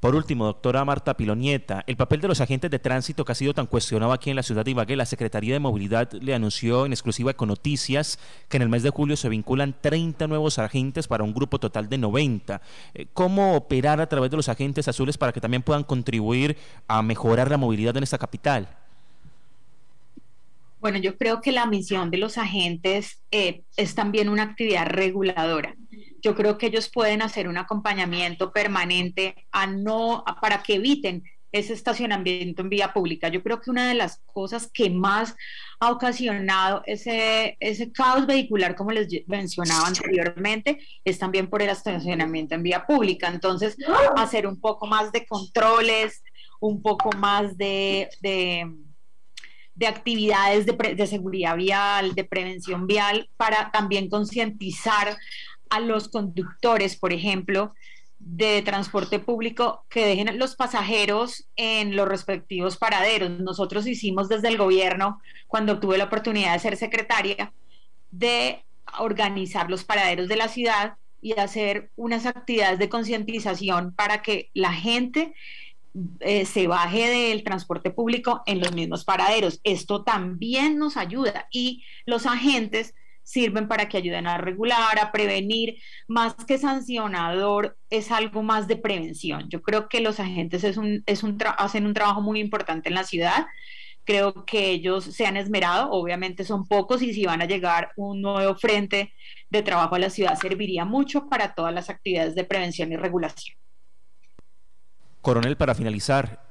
Por 0.00 0.14
último, 0.14 0.46
doctora 0.46 0.82
Marta 0.86 1.14
Pilonieta, 1.14 1.84
el 1.86 1.98
papel 1.98 2.22
de 2.22 2.28
los 2.28 2.40
agentes 2.40 2.70
de 2.70 2.78
tránsito 2.78 3.22
que 3.22 3.32
ha 3.32 3.34
sido 3.34 3.52
tan 3.52 3.66
cuestionado 3.66 4.12
aquí 4.12 4.30
en 4.30 4.36
la 4.36 4.42
ciudad 4.42 4.64
de 4.64 4.70
Ibagué, 4.70 4.96
la 4.96 5.04
Secretaría 5.04 5.52
de 5.52 5.60
Movilidad 5.60 6.10
le 6.12 6.32
anunció 6.32 6.86
en 6.86 6.92
exclusiva 6.92 7.34
con 7.34 7.48
Noticias 7.48 8.18
que 8.48 8.56
en 8.56 8.62
el 8.62 8.70
mes 8.70 8.82
de 8.82 8.88
julio 8.88 9.14
se 9.18 9.28
vinculan 9.28 9.76
30 9.78 10.26
nuevos 10.26 10.58
agentes 10.58 11.06
para 11.06 11.22
un 11.22 11.34
grupo 11.34 11.58
total 11.60 11.90
de 11.90 11.98
90. 11.98 12.62
Eh, 12.94 13.08
¿Cómo 13.12 13.54
operar 13.54 14.00
a 14.00 14.08
través 14.08 14.30
de 14.30 14.38
los 14.38 14.48
agentes 14.48 14.88
azules 14.88 15.18
para 15.18 15.32
que 15.32 15.40
también 15.42 15.62
puedan 15.62 15.84
contribuir 15.84 16.56
a 16.88 17.02
mejorar 17.02 17.50
la 17.50 17.58
movilidad 17.58 17.94
en 17.98 18.04
esta 18.04 18.16
capital? 18.16 18.70
Bueno, 20.80 20.96
yo 20.96 21.18
creo 21.18 21.42
que 21.42 21.52
la 21.52 21.66
misión 21.66 22.10
de 22.10 22.16
los 22.16 22.38
agentes 22.38 23.22
eh, 23.30 23.64
es 23.76 23.94
también 23.94 24.30
una 24.30 24.44
actividad 24.44 24.86
reguladora. 24.86 25.76
Yo 26.22 26.34
creo 26.34 26.58
que 26.58 26.66
ellos 26.66 26.90
pueden 26.90 27.22
hacer 27.22 27.48
un 27.48 27.58
acompañamiento 27.58 28.52
permanente 28.52 29.34
a 29.52 29.66
no, 29.66 30.24
para 30.40 30.62
que 30.62 30.74
eviten 30.74 31.22
ese 31.52 31.72
estacionamiento 31.72 32.62
en 32.62 32.68
vía 32.68 32.92
pública. 32.92 33.28
Yo 33.28 33.42
creo 33.42 33.60
que 33.60 33.70
una 33.70 33.88
de 33.88 33.94
las 33.94 34.22
cosas 34.26 34.70
que 34.72 34.88
más 34.88 35.34
ha 35.80 35.90
ocasionado 35.90 36.82
ese, 36.86 37.56
ese 37.58 37.90
caos 37.90 38.26
vehicular, 38.26 38.76
como 38.76 38.92
les 38.92 39.08
mencionaba 39.26 39.88
anteriormente, 39.88 40.78
es 41.04 41.18
también 41.18 41.48
por 41.48 41.62
el 41.62 41.70
estacionamiento 41.70 42.54
en 42.54 42.62
vía 42.62 42.86
pública. 42.86 43.28
Entonces, 43.28 43.76
hacer 44.16 44.46
un 44.46 44.60
poco 44.60 44.86
más 44.86 45.10
de 45.10 45.26
controles, 45.26 46.22
un 46.60 46.82
poco 46.82 47.10
más 47.16 47.56
de, 47.56 48.08
de 48.20 48.66
de 49.80 49.86
actividades 49.86 50.66
de, 50.66 51.06
seguridad 51.06 51.56
vial, 51.56 52.14
de 52.14 52.24
prevención 52.24 52.86
vial, 52.86 53.30
para 53.38 53.70
también 53.70 54.10
concientizar 54.10 55.16
a 55.70 55.80
los 55.80 56.08
conductores, 56.08 56.96
por 56.96 57.12
ejemplo, 57.12 57.74
de 58.18 58.60
transporte 58.62 59.18
público 59.18 59.86
que 59.88 60.04
dejen 60.04 60.38
los 60.38 60.54
pasajeros 60.54 61.48
en 61.56 61.96
los 61.96 62.06
respectivos 62.06 62.76
paraderos. 62.76 63.30
Nosotros 63.40 63.86
hicimos 63.86 64.28
desde 64.28 64.48
el 64.48 64.58
gobierno, 64.58 65.20
cuando 65.48 65.80
tuve 65.80 65.96
la 65.96 66.04
oportunidad 66.04 66.52
de 66.52 66.58
ser 66.58 66.76
secretaria, 66.76 67.52
de 68.10 68.62
organizar 68.98 69.70
los 69.70 69.84
paraderos 69.84 70.28
de 70.28 70.36
la 70.36 70.48
ciudad 70.48 70.96
y 71.22 71.32
hacer 71.38 71.90
unas 71.96 72.26
actividades 72.26 72.78
de 72.78 72.88
concientización 72.88 73.94
para 73.94 74.22
que 74.22 74.50
la 74.52 74.72
gente 74.72 75.34
eh, 76.20 76.44
se 76.44 76.66
baje 76.66 77.08
del 77.08 77.42
transporte 77.42 77.90
público 77.90 78.42
en 78.46 78.60
los 78.60 78.72
mismos 78.72 79.04
paraderos. 79.04 79.60
Esto 79.64 80.04
también 80.04 80.78
nos 80.78 80.96
ayuda 80.96 81.48
y 81.50 81.84
los 82.04 82.26
agentes 82.26 82.94
sirven 83.30 83.68
para 83.68 83.88
que 83.88 83.96
ayuden 83.96 84.26
a 84.26 84.38
regular, 84.38 84.98
a 84.98 85.12
prevenir, 85.12 85.76
más 86.08 86.34
que 86.34 86.58
sancionador, 86.58 87.76
es 87.88 88.10
algo 88.10 88.42
más 88.42 88.66
de 88.66 88.76
prevención. 88.76 89.48
Yo 89.48 89.62
creo 89.62 89.88
que 89.88 90.00
los 90.00 90.18
agentes 90.18 90.64
es 90.64 90.76
un, 90.76 91.02
es 91.06 91.22
un 91.22 91.38
hacen 91.56 91.86
un 91.86 91.94
trabajo 91.94 92.20
muy 92.20 92.40
importante 92.40 92.88
en 92.88 92.96
la 92.96 93.04
ciudad. 93.04 93.46
Creo 94.04 94.44
que 94.44 94.70
ellos 94.70 95.04
se 95.04 95.26
han 95.26 95.36
esmerado, 95.36 95.92
obviamente 95.92 96.44
son 96.44 96.66
pocos 96.66 97.02
y 97.02 97.14
si 97.14 97.24
van 97.24 97.40
a 97.40 97.46
llegar 97.46 97.92
un 97.96 98.20
nuevo 98.20 98.56
frente 98.56 99.12
de 99.48 99.62
trabajo 99.62 99.94
a 99.94 100.00
la 100.00 100.10
ciudad 100.10 100.36
serviría 100.36 100.84
mucho 100.84 101.28
para 101.28 101.54
todas 101.54 101.72
las 101.72 101.88
actividades 101.88 102.34
de 102.34 102.44
prevención 102.44 102.90
y 102.92 102.96
regulación. 102.96 103.56
Coronel, 105.20 105.56
para 105.56 105.74
finalizar, 105.74 106.42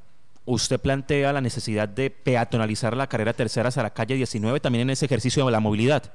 usted 0.46 0.80
plantea 0.80 1.34
la 1.34 1.42
necesidad 1.42 1.90
de 1.90 2.10
peatonalizar 2.10 2.96
la 2.96 3.08
carrera 3.08 3.34
tercera 3.34 3.68
hasta 3.68 3.84
la 3.84 3.94
calle 3.94 4.16
19 4.16 4.62
también 4.62 4.84
en 4.84 4.92
ese 4.92 5.06
ejercicio 5.06 5.46
de 5.46 5.52
la 5.52 5.60
movilidad. 5.60 6.14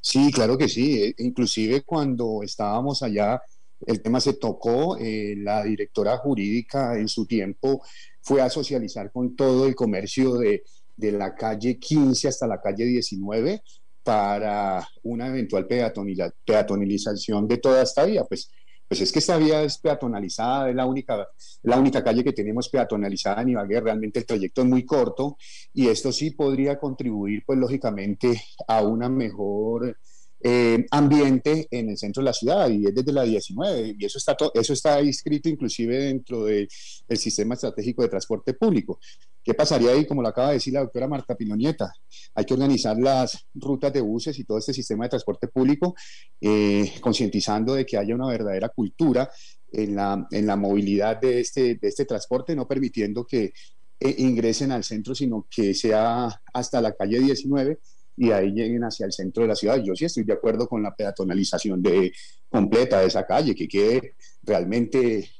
Sí, 0.00 0.30
claro 0.32 0.56
que 0.56 0.68
sí. 0.68 1.02
E, 1.02 1.14
inclusive 1.18 1.82
cuando 1.82 2.42
estábamos 2.42 3.02
allá, 3.02 3.40
el 3.86 4.02
tema 4.02 4.20
se 4.20 4.34
tocó, 4.34 4.96
eh, 4.98 5.34
la 5.36 5.62
directora 5.64 6.16
jurídica 6.18 6.98
en 6.98 7.08
su 7.08 7.26
tiempo 7.26 7.82
fue 8.22 8.40
a 8.42 8.50
socializar 8.50 9.12
con 9.12 9.36
todo 9.36 9.66
el 9.66 9.74
comercio 9.74 10.34
de, 10.34 10.62
de 10.96 11.12
la 11.12 11.34
calle 11.34 11.78
15 11.78 12.28
hasta 12.28 12.46
la 12.46 12.60
calle 12.60 12.84
19 12.84 13.62
para 14.02 14.88
una 15.02 15.28
eventual 15.28 15.66
peatonalización 15.66 17.46
de 17.46 17.58
toda 17.58 17.82
esta 17.82 18.04
vía. 18.04 18.24
Pues 18.24 18.50
pues 18.88 19.02
es 19.02 19.12
que 19.12 19.18
esta 19.18 19.36
vía 19.36 19.62
es 19.62 19.78
peatonalizada, 19.78 20.70
es 20.70 20.74
la 20.74 20.86
única, 20.86 21.28
la 21.62 21.78
única 21.78 22.02
calle 22.02 22.24
que 22.24 22.32
tenemos 22.32 22.68
peatonalizada 22.70 23.42
en 23.42 23.50
Ibagué, 23.50 23.80
realmente 23.80 24.20
el 24.20 24.26
trayecto 24.26 24.62
es 24.62 24.66
muy 24.66 24.84
corto 24.84 25.36
y 25.74 25.88
esto 25.88 26.10
sí 26.10 26.30
podría 26.30 26.78
contribuir, 26.78 27.42
pues 27.46 27.58
lógicamente, 27.58 28.42
a 28.66 28.82
una 28.82 29.08
mejor 29.10 29.96
eh, 30.40 30.86
ambiente 30.92 31.66
en 31.70 31.90
el 31.90 31.98
centro 31.98 32.22
de 32.22 32.26
la 32.26 32.32
ciudad 32.32 32.70
y 32.70 32.86
es 32.86 32.94
desde 32.94 33.12
la 33.12 33.24
19 33.24 33.96
y 33.98 34.04
eso 34.04 34.18
está, 34.18 34.36
eso 34.54 34.72
está 34.72 35.02
inscrito 35.02 35.48
inclusive 35.48 35.98
dentro 35.98 36.44
del 36.44 36.68
sistema 37.16 37.54
estratégico 37.54 38.02
de 38.02 38.08
transporte 38.08 38.54
público. 38.54 39.00
¿Qué 39.48 39.54
pasaría 39.54 39.92
ahí? 39.92 40.04
Como 40.04 40.20
lo 40.20 40.28
acaba 40.28 40.48
de 40.48 40.54
decir 40.56 40.74
la 40.74 40.80
doctora 40.80 41.08
Marta 41.08 41.34
Pinonieta, 41.34 41.90
hay 42.34 42.44
que 42.44 42.52
organizar 42.52 42.98
las 42.98 43.46
rutas 43.54 43.90
de 43.90 44.02
buses 44.02 44.38
y 44.38 44.44
todo 44.44 44.58
este 44.58 44.74
sistema 44.74 45.06
de 45.06 45.08
transporte 45.08 45.48
público, 45.48 45.94
eh, 46.38 46.92
concientizando 47.00 47.72
de 47.72 47.86
que 47.86 47.96
haya 47.96 48.14
una 48.14 48.28
verdadera 48.28 48.68
cultura 48.68 49.30
en 49.72 49.96
la, 49.96 50.28
en 50.32 50.46
la 50.46 50.56
movilidad 50.56 51.18
de 51.18 51.40
este, 51.40 51.76
de 51.76 51.88
este 51.88 52.04
transporte, 52.04 52.54
no 52.54 52.68
permitiendo 52.68 53.24
que 53.24 53.54
eh, 54.00 54.14
ingresen 54.18 54.70
al 54.70 54.84
centro, 54.84 55.14
sino 55.14 55.46
que 55.50 55.72
sea 55.72 56.28
hasta 56.52 56.82
la 56.82 56.92
calle 56.92 57.18
19 57.18 57.78
y 58.18 58.32
ahí 58.32 58.50
lleguen 58.50 58.84
hacia 58.84 59.06
el 59.06 59.12
centro 59.12 59.44
de 59.44 59.48
la 59.48 59.56
ciudad. 59.56 59.82
Yo 59.82 59.94
sí 59.94 60.04
estoy 60.04 60.24
de 60.24 60.34
acuerdo 60.34 60.68
con 60.68 60.82
la 60.82 60.94
peatonalización 60.94 61.82
de, 61.82 62.12
completa 62.50 63.00
de 63.00 63.06
esa 63.06 63.24
calle, 63.24 63.54
que 63.54 63.66
quede 63.66 64.12
realmente, 64.42 65.30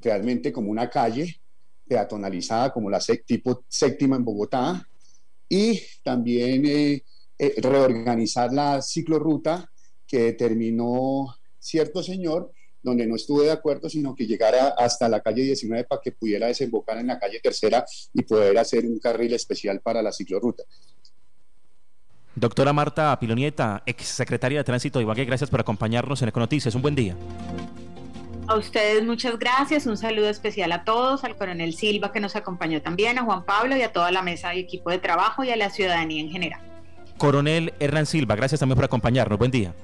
realmente 0.00 0.52
como 0.52 0.72
una 0.72 0.90
calle 0.90 1.40
peatonalizada, 1.86 2.72
como 2.72 2.90
la 2.90 3.00
tipo 3.26 3.64
séptima 3.68 4.16
en 4.16 4.24
Bogotá, 4.24 4.86
y 5.48 5.80
también 6.02 6.64
eh, 6.66 7.02
eh, 7.38 7.54
reorganizar 7.58 8.52
la 8.52 8.80
ciclorruta 8.80 9.70
que 10.06 10.18
determinó 10.18 11.34
cierto 11.58 12.02
señor, 12.02 12.52
donde 12.82 13.06
no 13.06 13.16
estuve 13.16 13.46
de 13.46 13.52
acuerdo, 13.52 13.88
sino 13.88 14.14
que 14.14 14.26
llegara 14.26 14.68
hasta 14.76 15.08
la 15.08 15.20
calle 15.20 15.42
19 15.42 15.84
para 15.84 16.00
que 16.02 16.12
pudiera 16.12 16.48
desembocar 16.48 16.98
en 16.98 17.06
la 17.06 17.18
calle 17.18 17.40
tercera 17.42 17.84
y 18.12 18.22
poder 18.22 18.58
hacer 18.58 18.84
un 18.84 18.98
carril 18.98 19.32
especial 19.32 19.80
para 19.80 20.02
la 20.02 20.12
ciclorruta. 20.12 20.64
Doctora 22.36 22.72
Marta 22.72 23.18
Pilonieta, 23.18 23.82
ex 23.86 24.06
secretaria 24.06 24.58
de 24.58 24.64
Tránsito 24.64 24.98
de 24.98 25.04
Ibagué, 25.04 25.24
gracias 25.24 25.50
por 25.50 25.60
acompañarnos 25.60 26.20
en 26.20 26.28
Econoticias. 26.28 26.74
Un 26.74 26.82
buen 26.82 26.94
día. 26.94 27.16
A 28.46 28.56
ustedes 28.56 29.02
muchas 29.04 29.38
gracias, 29.38 29.86
un 29.86 29.96
saludo 29.96 30.28
especial 30.28 30.70
a 30.72 30.84
todos, 30.84 31.24
al 31.24 31.34
coronel 31.36 31.74
Silva 31.74 32.12
que 32.12 32.20
nos 32.20 32.36
acompañó 32.36 32.82
también, 32.82 33.18
a 33.18 33.22
Juan 33.22 33.44
Pablo 33.44 33.74
y 33.74 33.82
a 33.82 33.90
toda 33.90 34.10
la 34.10 34.20
mesa 34.20 34.54
y 34.54 34.60
equipo 34.60 34.90
de 34.90 34.98
trabajo 34.98 35.44
y 35.44 35.50
a 35.50 35.56
la 35.56 35.70
ciudadanía 35.70 36.20
en 36.20 36.30
general. 36.30 36.60
Coronel 37.16 37.72
Hernán 37.80 38.04
Silva, 38.04 38.36
gracias 38.36 38.60
también 38.60 38.76
por 38.76 38.84
acompañarnos. 38.84 39.38
Buen 39.38 39.50
día. 39.50 39.74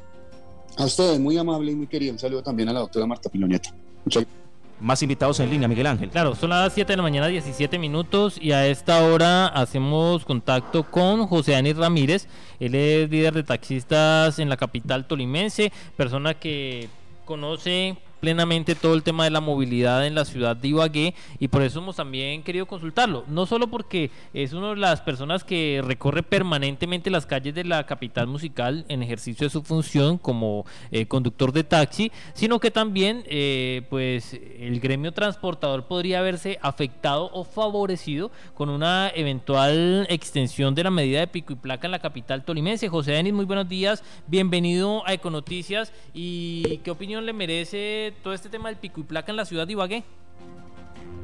A 0.77 0.85
ustedes, 0.85 1.19
muy 1.19 1.39
amable 1.39 1.73
y 1.73 1.75
muy 1.75 1.87
querido. 1.87 2.13
Un 2.13 2.19
saludo 2.19 2.43
también 2.43 2.69
a 2.69 2.73
la 2.75 2.81
doctora 2.81 3.07
Marta 3.07 3.31
Pilonieta. 3.31 3.71
Muchas 4.05 4.25
gracias. 4.25 4.41
Más 4.79 5.03
invitados 5.03 5.41
en 5.41 5.51
línea, 5.51 5.69
Miguel 5.69 5.87
Ángel. 5.87 6.11
Claro, 6.11 6.35
son 6.35 6.51
las 6.51 6.73
7 6.73 6.93
de 6.93 6.97
la 6.97 7.03
mañana, 7.03 7.29
17 7.29 7.79
minutos, 7.79 8.39
y 8.41 8.53
a 8.53 8.67
esta 8.67 9.03
hora 9.05 9.47
hacemos 9.47 10.25
contacto 10.25 10.85
con 10.85 11.27
José 11.27 11.55
Anis 11.55 11.77
Ramírez. 11.77 12.29
Él 12.59 12.75
es 12.75 13.11
líder 13.11 13.35
de 13.35 13.43
taxistas 13.43 14.39
en 14.39 14.49
la 14.49 14.57
capital 14.57 15.07
tolimense, 15.07 15.71
persona 15.97 16.35
que 16.35 16.89
conoce 17.27 17.99
plenamente 18.21 18.75
todo 18.75 18.95
el 18.95 19.03
tema 19.03 19.25
de 19.25 19.31
la 19.31 19.41
movilidad 19.41 20.07
en 20.07 20.15
la 20.15 20.25
ciudad 20.25 20.57
de 20.57 20.69
Ibagué 20.69 21.15
y 21.39 21.49
por 21.49 21.63
eso 21.63 21.81
hemos 21.81 21.97
también 21.97 22.43
querido 22.43 22.67
consultarlo, 22.67 23.25
no 23.29 23.47
solo 23.47 23.69
porque 23.69 24.11
es 24.35 24.53
una 24.53 24.71
de 24.71 24.77
las 24.77 25.01
personas 25.01 25.43
que 25.43 25.83
recorre 25.85 26.23
permanentemente 26.23 27.11
las 27.11 27.27
calles 27.27 27.55
de 27.55 27.65
la 27.65 27.87
capital 27.87 28.27
musical 28.27 28.85
en 28.89 29.03
ejercicio 29.03 29.47
de 29.47 29.51
su 29.51 29.63
función 29.63 30.19
como 30.19 30.67
eh, 30.91 31.07
conductor 31.07 31.53
de 31.53 31.65
taxi, 31.65 32.13
sino 32.35 32.61
que 32.61 32.71
también 32.71 33.25
eh, 33.27 33.83
pues 33.91 34.35
el 34.35 34.81
gremio 34.81 35.13
transportador 35.13 35.87
podría 35.87 36.23
verse 36.23 36.59
afectado 36.63 37.31
o 37.33 37.45
favorecido 37.45 38.31
con 38.55 38.69
una 38.69 39.11
eventual 39.15 40.07
extensión 40.09 40.75
de 40.75 40.85
la 40.85 40.91
medida 40.91 41.21
de 41.21 41.27
pico 41.27 41.53
y 41.53 41.57
placa 41.57 41.87
en 41.87 41.93
la 41.93 41.99
capital 41.99 42.45
tolimense. 42.45 42.89
José 42.89 43.13
Denis, 43.13 43.33
muy 43.33 43.45
buenos 43.45 43.69
días, 43.69 44.03
bienvenido 44.27 45.07
a 45.07 45.13
Econoticias. 45.13 45.93
Y 46.15 46.79
qué 46.79 46.91
opinión 46.91 47.25
le 47.27 47.33
merece 47.33 48.10
todo 48.13 48.35
este 48.35 48.49
tema 48.49 48.69
del 48.69 48.79
pico 48.79 49.01
y 49.01 49.05
placa 49.05 49.33
en 49.33 49.37
la 49.37 49.45
ciudad 49.45 49.67
de 49.67 49.73
Ibagué? 49.73 50.05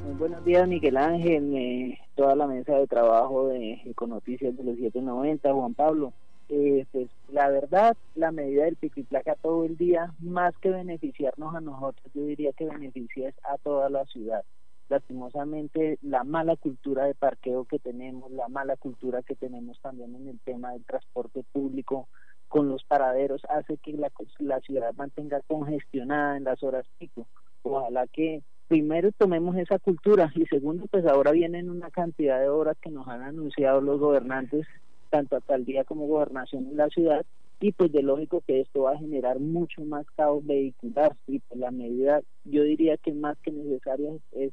Muy 0.05 0.14
buenos 0.14 0.45
días, 0.45 0.69
Miguel 0.69 0.97
Ángel, 0.97 1.55
eh, 1.55 1.99
toda 2.14 2.37
la 2.37 2.47
mesa 2.47 2.76
de 2.76 2.87
trabajo 2.87 3.49
de 3.49 3.81
Econoticias 3.87 4.57
de 4.57 4.64
los 4.64 4.76
790, 4.76 5.52
Juan 5.52 5.75
Pablo. 5.75 6.12
Eh, 6.49 6.87
pues 6.93 7.09
la 7.33 7.49
verdad, 7.49 7.97
la 8.14 8.31
medida 8.31 8.64
del 8.64 8.76
pico 8.76 9.00
y 9.00 9.02
placa 9.02 9.35
todo 9.35 9.64
el 9.64 9.76
día, 9.76 10.14
más 10.21 10.57
que 10.59 10.71
beneficiarnos 10.71 11.55
a 11.57 11.61
nosotros, 11.61 12.07
yo 12.14 12.25
diría 12.25 12.52
que 12.52 12.66
beneficia 12.66 13.35
a 13.43 13.59
toda 13.59 13.90
la 13.90 14.05
ciudad. 14.07 14.45
Lastimosamente, 14.88 15.99
la 16.02 16.23
mala 16.23 16.55
cultura 16.55 17.07
de 17.07 17.14
parqueo 17.14 17.64
que 17.64 17.81
tenemos, 17.81 18.31
la 18.31 18.47
mala 18.47 18.76
cultura 18.76 19.23
que 19.23 19.35
tenemos 19.35 19.81
también 19.81 20.14
en 20.14 20.28
el 20.28 20.38
tema 20.38 20.73
del 20.73 20.85
transporte 20.85 21.43
público, 21.52 22.09
con 22.57 22.71
los 22.71 22.85
paraderos 22.85 23.43
hace 23.51 23.77
que 23.77 23.93
la, 23.93 24.11
la 24.39 24.61
ciudad 24.61 24.95
mantenga 24.95 25.43
congestionada 25.47 26.39
en 26.39 26.45
las 26.45 26.63
horas 26.63 26.87
pico. 26.97 27.27
Ojalá 27.63 28.07
que 28.07 28.41
primero 28.67 29.13
tomemos 29.13 29.59
esa 29.59 29.79
cultura 29.79 30.33
y 30.35 30.47
segundo, 30.47 30.87
pues 30.91 31.05
ahora 31.05 31.33
vienen 31.33 31.69
una 31.69 31.91
cantidad 31.91 32.41
de 32.41 32.49
horas 32.49 32.79
que 32.81 32.91
nos 32.91 33.07
han 33.09 33.21
anunciado 33.21 33.83
los 33.83 34.01
gobernantes, 34.01 34.67
tanto 35.11 35.37
alcaldía 35.37 35.85
como 35.85 36.07
gobernación 36.07 36.67
en 36.69 36.79
la 36.79 36.89
ciudad, 36.89 37.27
y 37.61 37.73
pues 37.73 37.93
de 37.93 38.03
lógico 38.03 38.43
que 38.47 38.63
esto 38.63 38.85
va 38.85 38.93
a 38.93 38.99
generar 38.99 39.39
mucho 39.39 39.85
más 39.85 40.07
caos 40.17 40.47
vehicular 40.47 41.15
y 41.27 41.41
pues 41.41 41.61
la 41.61 41.71
medida 41.71 42.23
yo 42.45 42.63
diría 42.63 42.97
que 42.97 43.13
más 43.13 43.37
que 43.43 43.53
necesaria 43.53 44.13
es 44.33 44.53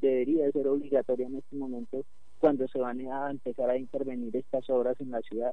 debería 0.00 0.48
ser 0.52 0.68
obligatoria 0.68 1.26
en 1.26 1.38
este 1.38 1.56
momento 1.56 2.04
cuando 2.38 2.68
se 2.68 2.78
van 2.78 3.00
a 3.00 3.32
empezar 3.32 3.68
a 3.68 3.76
intervenir 3.76 4.36
estas 4.36 4.70
obras 4.70 5.00
en 5.00 5.10
la 5.10 5.20
ciudad. 5.22 5.52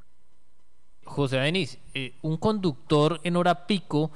José 1.05 1.37
Denis, 1.37 1.79
eh, 1.93 2.13
un 2.21 2.37
conductor 2.37 3.19
en 3.23 3.35
hora 3.35 3.67
pico, 3.67 4.11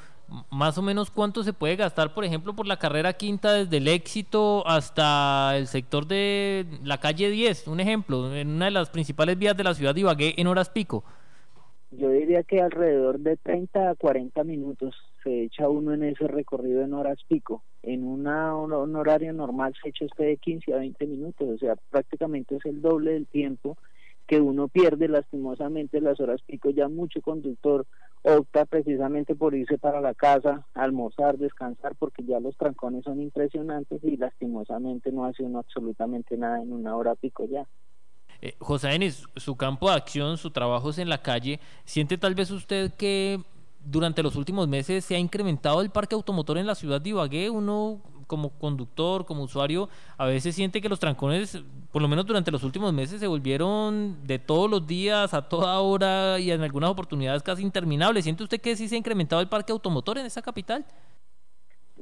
más 0.49 0.77
o 0.77 0.81
menos 0.81 1.11
cuánto 1.11 1.43
se 1.43 1.53
puede 1.53 1.75
gastar, 1.75 2.13
por 2.13 2.25
ejemplo, 2.25 2.55
por 2.55 2.67
la 2.67 2.77
carrera 2.77 3.13
quinta 3.13 3.53
desde 3.53 3.77
el 3.77 3.87
éxito 3.87 4.65
hasta 4.67 5.57
el 5.57 5.67
sector 5.67 6.07
de 6.07 6.65
la 6.83 6.99
calle 6.99 7.29
10, 7.29 7.67
un 7.67 7.79
ejemplo, 7.79 8.33
en 8.35 8.49
una 8.49 8.65
de 8.65 8.71
las 8.71 8.89
principales 8.89 9.37
vías 9.37 9.55
de 9.57 9.63
la 9.63 9.73
ciudad 9.73 9.93
de 9.93 10.01
Ibagué 10.01 10.33
en 10.37 10.47
horas 10.47 10.69
pico. 10.69 11.03
Yo 11.91 12.09
diría 12.09 12.41
que 12.41 12.59
alrededor 12.59 13.19
de 13.19 13.37
30 13.37 13.91
a 13.91 13.95
40 13.95 14.43
minutos 14.43 14.95
se 15.23 15.43
echa 15.43 15.69
uno 15.69 15.93
en 15.93 16.03
ese 16.03 16.27
recorrido 16.27 16.81
en 16.81 16.93
horas 16.93 17.19
pico. 17.27 17.63
En 17.83 18.03
una, 18.03 18.55
un 18.55 18.95
horario 18.95 19.31
normal 19.33 19.73
se 19.81 19.89
echa 19.89 20.05
usted 20.05 20.25
de 20.25 20.37
15 20.37 20.73
a 20.73 20.77
20 20.77 21.05
minutos, 21.05 21.47
o 21.47 21.57
sea, 21.57 21.75
prácticamente 21.91 22.55
es 22.55 22.65
el 22.65 22.81
doble 22.81 23.11
del 23.11 23.27
tiempo 23.27 23.77
que 24.27 24.39
uno 24.39 24.67
pierde 24.67 25.07
lastimosamente 25.07 26.01
las 26.01 26.19
horas 26.19 26.41
pico, 26.45 26.69
ya 26.69 26.87
mucho 26.87 27.21
conductor 27.21 27.85
opta 28.23 28.65
precisamente 28.65 29.35
por 29.35 29.53
irse 29.53 29.77
para 29.77 29.99
la 29.99 30.13
casa, 30.13 30.65
almorzar, 30.73 31.37
descansar, 31.37 31.95
porque 31.95 32.23
ya 32.23 32.39
los 32.39 32.55
trancones 32.57 33.03
son 33.03 33.21
impresionantes 33.21 34.01
y 34.03 34.15
lastimosamente 34.15 35.11
no 35.11 35.25
hace 35.25 35.43
uno 35.43 35.59
absolutamente 35.59 36.37
nada 36.37 36.61
en 36.61 36.71
una 36.71 36.95
hora 36.95 37.15
pico 37.15 37.45
ya. 37.45 37.67
Eh, 38.41 38.55
José 38.59 38.89
Denis, 38.89 39.25
su 39.35 39.55
campo 39.55 39.89
de 39.89 39.95
acción, 39.95 40.37
su 40.37 40.51
trabajo 40.51 40.89
es 40.89 40.97
en 40.97 41.09
la 41.09 41.21
calle. 41.21 41.59
¿Siente 41.83 42.17
tal 42.17 42.33
vez 42.33 42.49
usted 42.51 42.93
que 42.93 43.39
durante 43.85 44.23
los 44.23 44.35
últimos 44.37 44.67
meses 44.67 45.03
se 45.03 45.15
ha 45.15 45.19
incrementado 45.19 45.81
el 45.81 45.89
parque 45.89 46.15
automotor 46.15 46.57
en 46.57 46.67
la 46.67 46.75
ciudad 46.75 47.01
de 47.01 47.09
Ibagué? 47.09 47.49
Uno 47.49 48.01
como 48.27 48.49
conductor, 48.51 49.25
como 49.25 49.43
usuario, 49.43 49.89
a 50.17 50.25
veces 50.25 50.55
siente 50.55 50.81
que 50.81 50.89
los 50.89 50.99
trancones, 50.99 51.63
por 51.91 52.01
lo 52.01 52.07
menos 52.07 52.25
durante 52.25 52.51
los 52.51 52.63
últimos 52.63 52.93
meses, 52.93 53.19
se 53.19 53.27
volvieron 53.27 54.17
de 54.25 54.39
todos 54.39 54.69
los 54.69 54.85
días, 54.87 55.33
a 55.33 55.47
toda 55.47 55.79
hora 55.79 56.39
y 56.39 56.51
en 56.51 56.61
algunas 56.61 56.89
oportunidades 56.89 57.43
casi 57.43 57.63
interminables. 57.63 58.23
¿Siente 58.23 58.43
usted 58.43 58.61
que 58.61 58.75
sí 58.75 58.87
se 58.87 58.95
ha 58.95 58.97
incrementado 58.97 59.41
el 59.41 59.49
parque 59.49 59.71
automotor 59.71 60.17
en 60.17 60.25
esa 60.25 60.41
capital? 60.41 60.85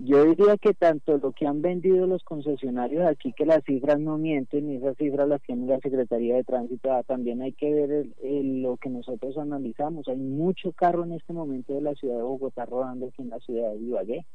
Yo 0.04 0.24
diría 0.26 0.58
que 0.58 0.74
tanto 0.74 1.18
lo 1.18 1.32
que 1.32 1.46
han 1.46 1.62
vendido 1.62 2.08
los 2.08 2.24
concesionarios 2.24 3.06
aquí, 3.06 3.34
que 3.34 3.46
las 3.46 3.64
cifras 3.66 4.00
no 4.00 4.18
mienten, 4.18 4.72
y 4.72 4.78
esas 4.78 4.98
cifras 4.98 5.28
las 5.28 5.42
tiene 5.42 5.68
la 5.68 5.80
Secretaría 5.80 6.36
de 6.36 6.44
Tránsito, 6.44 6.92
ah, 6.92 7.04
también 7.04 7.42
hay 7.42 7.52
que 7.52 7.72
ver 7.72 8.08
lo 8.24 8.78
que 8.78 8.90
nosotros 8.90 9.38
analizamos. 9.38 10.08
Hay 10.08 10.16
mucho 10.16 10.72
carro 10.72 11.04
en 11.04 11.12
este 11.12 11.34
momento 11.34 11.74
de 11.74 11.82
la 11.82 11.94
ciudad 11.94 12.16
de 12.16 12.24
Bogotá 12.24 12.66
rodando 12.66 13.08
aquí 13.08 13.22
en 13.22 13.30
la 13.30 13.40
ciudad 13.40 13.74
de 13.74 13.80
Ibagué. 13.80 14.26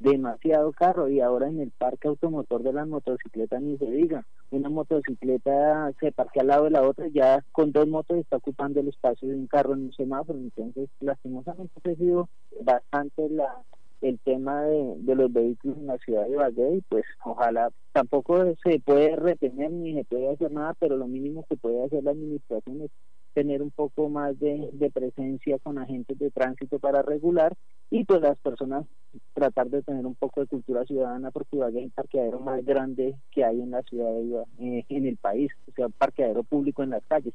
Demasiado 0.00 0.72
carro 0.72 1.08
y 1.08 1.20
ahora 1.20 1.48
en 1.48 1.60
el 1.60 1.72
parque 1.72 2.08
automotor 2.08 2.62
de 2.62 2.72
las 2.72 2.86
motocicletas 2.86 3.60
ni 3.60 3.76
se 3.78 3.90
diga. 3.90 4.24
Una 4.50 4.68
motocicleta 4.68 5.92
se 5.98 6.12
parquea 6.12 6.42
al 6.42 6.48
lado 6.48 6.64
de 6.64 6.70
la 6.70 6.82
otra, 6.82 7.08
ya 7.08 7.44
con 7.52 7.72
dos 7.72 7.88
motos 7.88 8.18
está 8.18 8.36
ocupando 8.36 8.78
el 8.80 8.88
espacio 8.88 9.28
de 9.28 9.34
un 9.34 9.48
carro 9.48 9.74
en 9.74 9.86
un 9.86 9.92
semáforo. 9.92 10.38
Entonces, 10.38 10.88
lastimosamente 11.00 11.90
ha 11.90 11.94
sido 11.96 12.28
bastante 12.60 13.28
la 13.28 13.62
el 14.00 14.18
tema 14.20 14.62
de, 14.62 14.94
de, 14.98 15.14
los 15.14 15.32
vehículos 15.32 15.76
en 15.78 15.86
la 15.86 15.98
ciudad 15.98 16.26
de 16.28 16.36
Valle 16.36 16.76
y 16.76 16.80
pues 16.82 17.04
ojalá 17.24 17.70
tampoco 17.92 18.44
se 18.62 18.78
puede 18.78 19.16
retener 19.16 19.72
ni 19.72 19.94
se 19.94 20.04
puede 20.04 20.30
hacer 20.30 20.52
nada 20.52 20.74
pero 20.78 20.96
lo 20.96 21.08
mínimo 21.08 21.44
que 21.48 21.56
puede 21.56 21.84
hacer 21.84 22.04
la 22.04 22.12
administración 22.12 22.82
es 22.82 22.90
tener 23.38 23.62
un 23.62 23.70
poco 23.70 24.08
más 24.08 24.36
de, 24.40 24.90
presencia 24.92 25.60
con 25.60 25.78
agentes 25.78 26.18
de 26.18 26.32
tránsito 26.32 26.80
para 26.80 27.02
regular 27.02 27.54
y 27.88 28.02
pues 28.02 28.20
las 28.20 28.36
personas 28.40 28.84
tratar 29.32 29.68
de 29.68 29.80
tener 29.82 30.04
un 30.06 30.16
poco 30.16 30.40
de 30.40 30.48
cultura 30.48 30.84
ciudadana 30.84 31.30
porque 31.30 31.54
Ibagué 31.54 31.78
es 31.78 31.84
el 31.84 31.90
parqueadero 31.92 32.40
más 32.40 32.64
grande 32.64 33.14
que 33.30 33.44
hay 33.44 33.60
en 33.62 33.70
la 33.70 33.82
ciudad 33.82 34.10
de 34.10 34.42
eh, 34.58 34.84
en 34.88 35.06
el 35.06 35.18
país 35.18 35.52
o 35.68 35.70
sea 35.70 35.88
parqueadero 35.88 36.42
público 36.42 36.82
en 36.82 36.90
las 36.90 37.04
calles. 37.06 37.32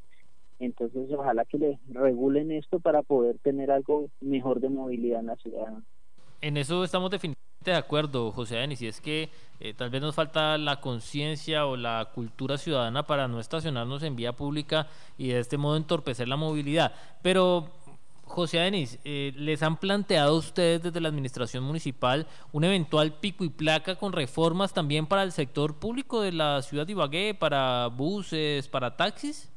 Entonces 0.58 1.10
ojalá 1.10 1.46
que 1.46 1.56
le 1.56 1.78
regulen 1.88 2.52
esto 2.52 2.80
para 2.80 3.02
poder 3.02 3.38
tener 3.38 3.70
algo 3.70 4.10
mejor 4.20 4.60
de 4.60 4.68
movilidad 4.68 5.20
en 5.20 5.26
la 5.26 5.36
ciudad 5.36 5.72
en 6.44 6.58
eso 6.58 6.84
estamos 6.84 7.10
definitivamente 7.10 7.70
de 7.70 7.74
acuerdo, 7.74 8.30
José 8.30 8.56
Denis, 8.56 8.82
y 8.82 8.86
es 8.86 9.00
que 9.00 9.30
eh, 9.58 9.72
tal 9.72 9.88
vez 9.88 10.02
nos 10.02 10.14
falta 10.14 10.58
la 10.58 10.82
conciencia 10.82 11.64
o 11.64 11.76
la 11.76 12.10
cultura 12.14 12.58
ciudadana 12.58 13.06
para 13.06 13.28
no 13.28 13.40
estacionarnos 13.40 14.02
en 14.02 14.14
vía 14.14 14.34
pública 14.34 14.86
y 15.16 15.28
de 15.28 15.38
este 15.40 15.56
modo 15.56 15.78
entorpecer 15.78 16.28
la 16.28 16.36
movilidad. 16.36 16.92
Pero, 17.22 17.70
José 18.24 18.58
Denis, 18.58 18.98
eh, 19.04 19.32
¿les 19.36 19.62
han 19.62 19.78
planteado 19.78 20.36
ustedes 20.36 20.82
desde 20.82 21.00
la 21.00 21.08
administración 21.08 21.64
municipal 21.64 22.26
un 22.52 22.64
eventual 22.64 23.14
pico 23.14 23.44
y 23.44 23.48
placa 23.48 23.96
con 23.96 24.12
reformas 24.12 24.74
también 24.74 25.06
para 25.06 25.22
el 25.22 25.32
sector 25.32 25.78
público 25.78 26.20
de 26.20 26.32
la 26.32 26.60
ciudad 26.60 26.84
de 26.84 26.92
Ibagué, 26.92 27.34
para 27.34 27.86
buses, 27.86 28.68
para 28.68 28.94
taxis? 28.94 29.53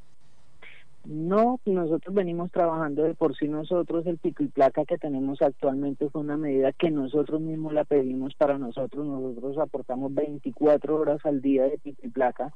No, 1.09 1.61
nosotros 1.63 2.13
venimos 2.13 2.51
trabajando 2.51 3.03
de 3.03 3.15
por 3.15 3.33
sí 3.37 3.47
nosotros, 3.47 4.05
el 4.07 4.17
pico 4.17 4.43
y 4.43 4.49
placa 4.49 4.83
que 4.83 4.97
tenemos 4.97 5.41
actualmente 5.41 6.09
fue 6.09 6.19
una 6.19 6.35
medida 6.35 6.73
que 6.73 6.91
nosotros 6.91 7.39
mismos 7.39 7.71
la 7.71 7.85
pedimos 7.85 8.35
para 8.35 8.57
nosotros, 8.57 9.05
nosotros 9.05 9.57
aportamos 9.57 10.13
24 10.13 10.97
horas 10.97 11.25
al 11.25 11.41
día 11.41 11.63
de 11.63 11.77
pico 11.77 12.01
y 12.03 12.09
placa, 12.09 12.53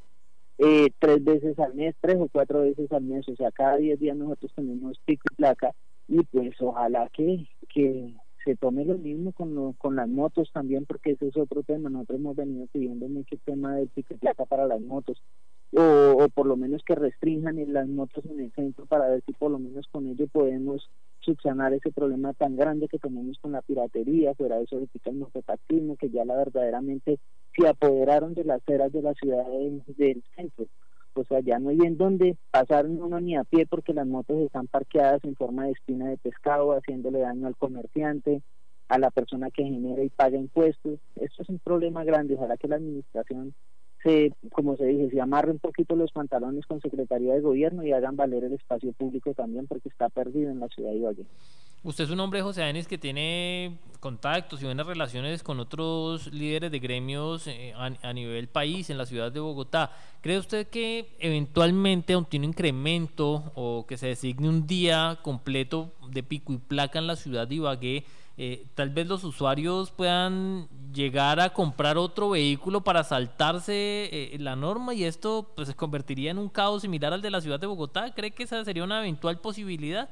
eh, 0.58 0.90
tres 1.00 1.24
veces 1.24 1.58
al 1.60 1.76
mes, 1.76 1.96
tres 2.02 2.18
o 2.20 2.28
cuatro 2.30 2.64
veces 2.64 2.92
al 2.92 3.04
mes, 3.04 3.26
o 3.30 3.38
sea, 3.38 3.52
cada 3.52 3.78
10 3.78 3.98
días 3.98 4.18
nosotros 4.18 4.52
tenemos 4.54 5.00
pico 5.06 5.24
y 5.32 5.36
placa 5.36 5.72
y 6.10 6.22
pues 6.24 6.54
ojalá 6.60 7.10
que, 7.14 7.48
que 7.74 8.14
se 8.44 8.58
tome 8.58 8.84
lo 8.84 8.98
mismo 8.98 9.32
con, 9.32 9.72
con 9.74 9.96
las 9.96 10.10
motos 10.10 10.52
también, 10.52 10.86
porque 10.86 11.12
ese 11.12 11.30
es 11.30 11.38
otro 11.38 11.64
tema, 11.64 11.90
nosotros 11.90 12.20
hemos 12.20 12.36
venido 12.36 12.68
pidiendo 12.68 13.08
mucho 13.08 13.38
tema 13.46 13.78
del 13.78 13.88
pico 13.88 14.14
y 14.14 14.18
placa 14.18 14.44
para 14.44 14.68
las 14.68 14.82
motos 14.82 15.24
o, 15.74 16.28
por 16.34 16.48
lo 16.48 16.58
menos 16.58 16.84
que 16.84 16.96
restrinjan 16.96 17.58
las 17.72 17.88
motos 17.88 18.26
en 18.26 18.40
el 18.40 18.52
centro 18.52 18.86
para 18.86 19.08
ver 19.08 19.24
si 19.26 19.32
por 19.34 19.52
lo 19.52 19.60
menos 19.60 19.88
con 19.92 20.08
ello 20.08 20.28
podemos 20.28 20.90
subsanar 21.22 21.74
ese 21.74 21.92
problema 21.92 22.34
tan 22.34 22.58
grande 22.58 22.88
que 22.88 23.00
tenemos 23.00 23.38
con 23.40 23.54
la 23.54 23.62
piratería, 23.62 24.34
fuera 24.36 24.58
de 24.58 24.64
eso 24.64 24.76
ahorita 24.76 25.10
el 25.10 25.18
mototaxismo, 25.18 25.96
que 25.96 26.10
ya 26.10 26.26
la 26.26 26.36
verdaderamente 26.36 27.20
se 27.56 27.68
apoderaron 27.68 28.34
de 28.34 28.44
las 28.44 28.62
ceras 28.66 28.92
de 28.92 29.02
la 29.02 29.14
ciudad 29.14 29.46
del 29.48 30.24
centro. 30.36 30.66
O 31.14 31.24
sea, 31.26 31.42
ya 31.42 31.60
no 31.60 31.70
hay 31.70 31.80
en 31.84 31.98
dónde 31.98 32.38
pasar 32.52 32.86
uno 32.86 33.20
ni 33.20 33.36
a 33.36 33.44
pie 33.44 33.66
porque 33.66 33.94
las 33.94 34.08
motos 34.08 34.38
están 34.40 34.68
parqueadas 34.68 35.24
en 35.24 35.36
forma 35.36 35.66
de 35.66 35.72
espina 35.72 36.10
de 36.10 36.18
pescado, 36.18 36.72
haciéndole 36.72 37.20
daño 37.20 37.48
al 37.48 37.58
comerciante, 37.58 38.42
a 38.88 38.98
la 38.98 39.12
persona 39.12 39.52
que 39.52 39.64
genera 39.64 40.04
y 40.04 40.10
paga 40.10 40.38
impuestos. 40.38 41.00
Esto 41.18 41.44
es 41.44 41.50
un 41.50 41.60
problema 41.60 42.06
grande. 42.06 42.36
Ojalá 42.36 42.56
que 42.56 42.70
la 42.70 42.78
administración 42.78 43.54
se, 44.04 44.34
como 44.52 44.78
se 44.78 44.86
dice, 44.86 45.12
se 45.12 45.22
amarre 45.22 45.52
un 45.52 45.60
poquito 45.60 45.96
los 45.96 46.12
pantalones 46.12 46.66
con 46.66 46.82
Secretaría 46.82 47.34
de 47.34 47.42
Gobierno 47.42 47.86
y 47.86 47.92
hagan 47.92 48.16
valer 48.16 48.44
el 48.44 48.54
espacio 48.54 48.94
público 48.94 49.34
también 49.34 49.68
porque 49.68 49.90
está 49.90 50.10
perdido 50.10 50.50
en 50.50 50.60
la 50.60 50.68
ciudad 50.70 50.92
de 50.92 50.98
Ibagué. 50.98 51.26
Usted 51.84 52.04
es 52.04 52.10
un 52.12 52.20
hombre, 52.20 52.44
José 52.44 52.62
Denis, 52.62 52.88
que 52.88 53.00
tiene 53.00 53.80
contactos 54.00 54.62
y 54.62 54.66
buenas 54.66 54.86
relaciones 54.86 55.42
con 55.42 55.60
otros 55.60 56.32
líderes 56.32 56.72
de 56.72 56.78
gremios 56.78 57.48
eh, 57.48 57.74
a, 57.76 58.14
nivel 58.14 58.48
país, 58.50 58.92
en 58.92 59.00
la 59.00 59.08
ciudad 59.08 59.32
de 59.32 59.40
Bogotá. 59.40 59.92
¿Cree 60.22 60.38
usted 60.38 60.68
que 60.68 61.08
eventualmente 61.20 62.16
un 62.16 62.28
incremento 62.32 63.52
o 63.56 63.86
que 63.88 63.98
se 63.98 64.08
designe 64.08 64.48
un 64.48 64.68
día 64.68 65.18
completo 65.24 65.92
de 66.12 66.22
pico 66.22 66.54
y 66.54 66.58
placa 66.58 67.00
en 67.00 67.08
la 67.08 67.16
ciudad 67.16 67.48
de 67.48 67.56
Ibagué 67.56 68.06
eh, 68.44 68.66
tal 68.74 68.90
vez 68.90 69.08
los 69.08 69.24
usuarios 69.24 69.92
puedan 69.92 70.68
llegar 70.92 71.40
a 71.40 71.52
comprar 71.52 72.00
otro 72.00 72.32
vehículo 72.32 72.82
para 72.82 73.04
saltarse 73.04 74.10
eh, 74.12 74.36
la 74.40 74.56
norma 74.56 74.96
y 74.96 75.04
esto 75.04 75.52
pues 75.56 75.68
se 75.68 75.76
convertiría 75.76 76.32
en 76.32 76.40
un 76.40 76.50
caos 76.50 76.82
similar 76.82 77.14
al 77.14 77.22
de 77.22 77.30
la 77.30 77.40
ciudad 77.40 77.60
de 77.60 77.68
Bogotá. 77.68 78.12
¿Cree 78.16 78.32
que 78.32 78.42
esa 78.42 78.66
sería 78.66 78.84
una 78.84 79.02
eventual 79.02 79.38
posibilidad? 79.38 80.10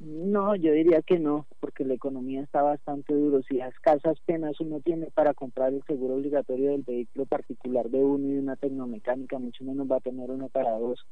No, 0.00 0.56
yo 0.56 0.72
diría 0.72 1.02
que 1.02 1.20
no, 1.20 1.46
porque 1.60 1.84
la 1.84 1.94
economía 1.94 2.42
está 2.42 2.62
bastante 2.62 3.14
duro. 3.14 3.42
Si 3.44 3.54
las 3.54 3.78
casas 3.78 4.18
penas 4.26 4.60
uno 4.60 4.80
tiene 4.80 5.06
para 5.12 5.32
comprar 5.32 5.72
el 5.72 5.84
seguro 5.84 6.14
obligatorio 6.14 6.72
del 6.72 6.82
vehículo 6.82 7.26
particular 7.26 7.90
de 7.90 7.98
uno 7.98 8.26
y 8.26 8.38
una 8.38 8.56
tecnomecánica, 8.56 9.38
mucho 9.38 9.62
menos 9.62 9.88
va 9.88 9.98
a 9.98 10.00
tener 10.00 10.32
uno 10.32 10.48
para 10.48 10.76
dos 10.80 11.06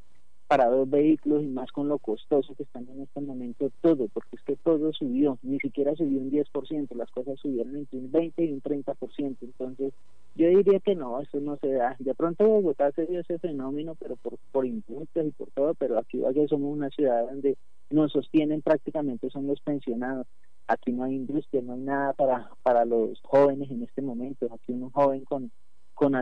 para 0.48 0.66
dos 0.70 0.88
vehículos 0.88 1.44
y 1.44 1.46
más 1.46 1.70
con 1.72 1.88
lo 1.88 1.98
costoso 1.98 2.54
que 2.54 2.62
están 2.62 2.88
en 2.88 3.02
este 3.02 3.20
momento 3.20 3.70
todo, 3.82 4.08
porque 4.08 4.36
es 4.36 4.42
que 4.42 4.56
todo 4.56 4.92
subió, 4.94 5.38
ni 5.42 5.58
siquiera 5.58 5.94
subió 5.94 6.18
un 6.18 6.30
10%, 6.30 6.94
las 6.96 7.10
cosas 7.10 7.38
subieron 7.38 7.76
entre 7.76 7.98
un 7.98 8.10
20 8.10 8.44
y 8.44 8.52
un 8.52 8.62
30%, 8.62 9.36
entonces 9.42 9.92
yo 10.34 10.48
diría 10.48 10.80
que 10.80 10.94
no, 10.94 11.20
eso 11.20 11.38
no 11.40 11.56
se 11.56 11.72
da. 11.72 11.96
De 11.98 12.14
pronto 12.14 12.48
Bogotá 12.48 12.90
se 12.92 13.04
dio 13.06 13.20
ese 13.20 13.38
fenómeno, 13.38 13.94
pero 13.96 14.16
por, 14.16 14.38
por 14.50 14.64
impuestos 14.64 15.26
y 15.26 15.30
por 15.32 15.50
todo, 15.50 15.74
pero 15.74 15.98
aquí 15.98 16.22
somos 16.48 16.72
una 16.72 16.88
ciudad 16.90 17.26
donde 17.28 17.58
nos 17.90 18.12
sostienen 18.12 18.62
prácticamente 18.62 19.28
son 19.30 19.46
los 19.46 19.60
pensionados. 19.60 20.26
Aquí 20.66 20.92
no 20.92 21.04
hay 21.04 21.14
industria, 21.14 21.62
no 21.62 21.74
hay 21.74 21.80
nada 21.80 22.12
para, 22.12 22.50
para 22.62 22.84
los 22.84 23.20
jóvenes 23.22 23.70
en 23.70 23.82
este 23.82 24.02
momento. 24.02 24.48
Aquí 24.52 24.72
un 24.72 24.90
joven 24.90 25.24
con 25.24 25.50
con, 25.98 26.16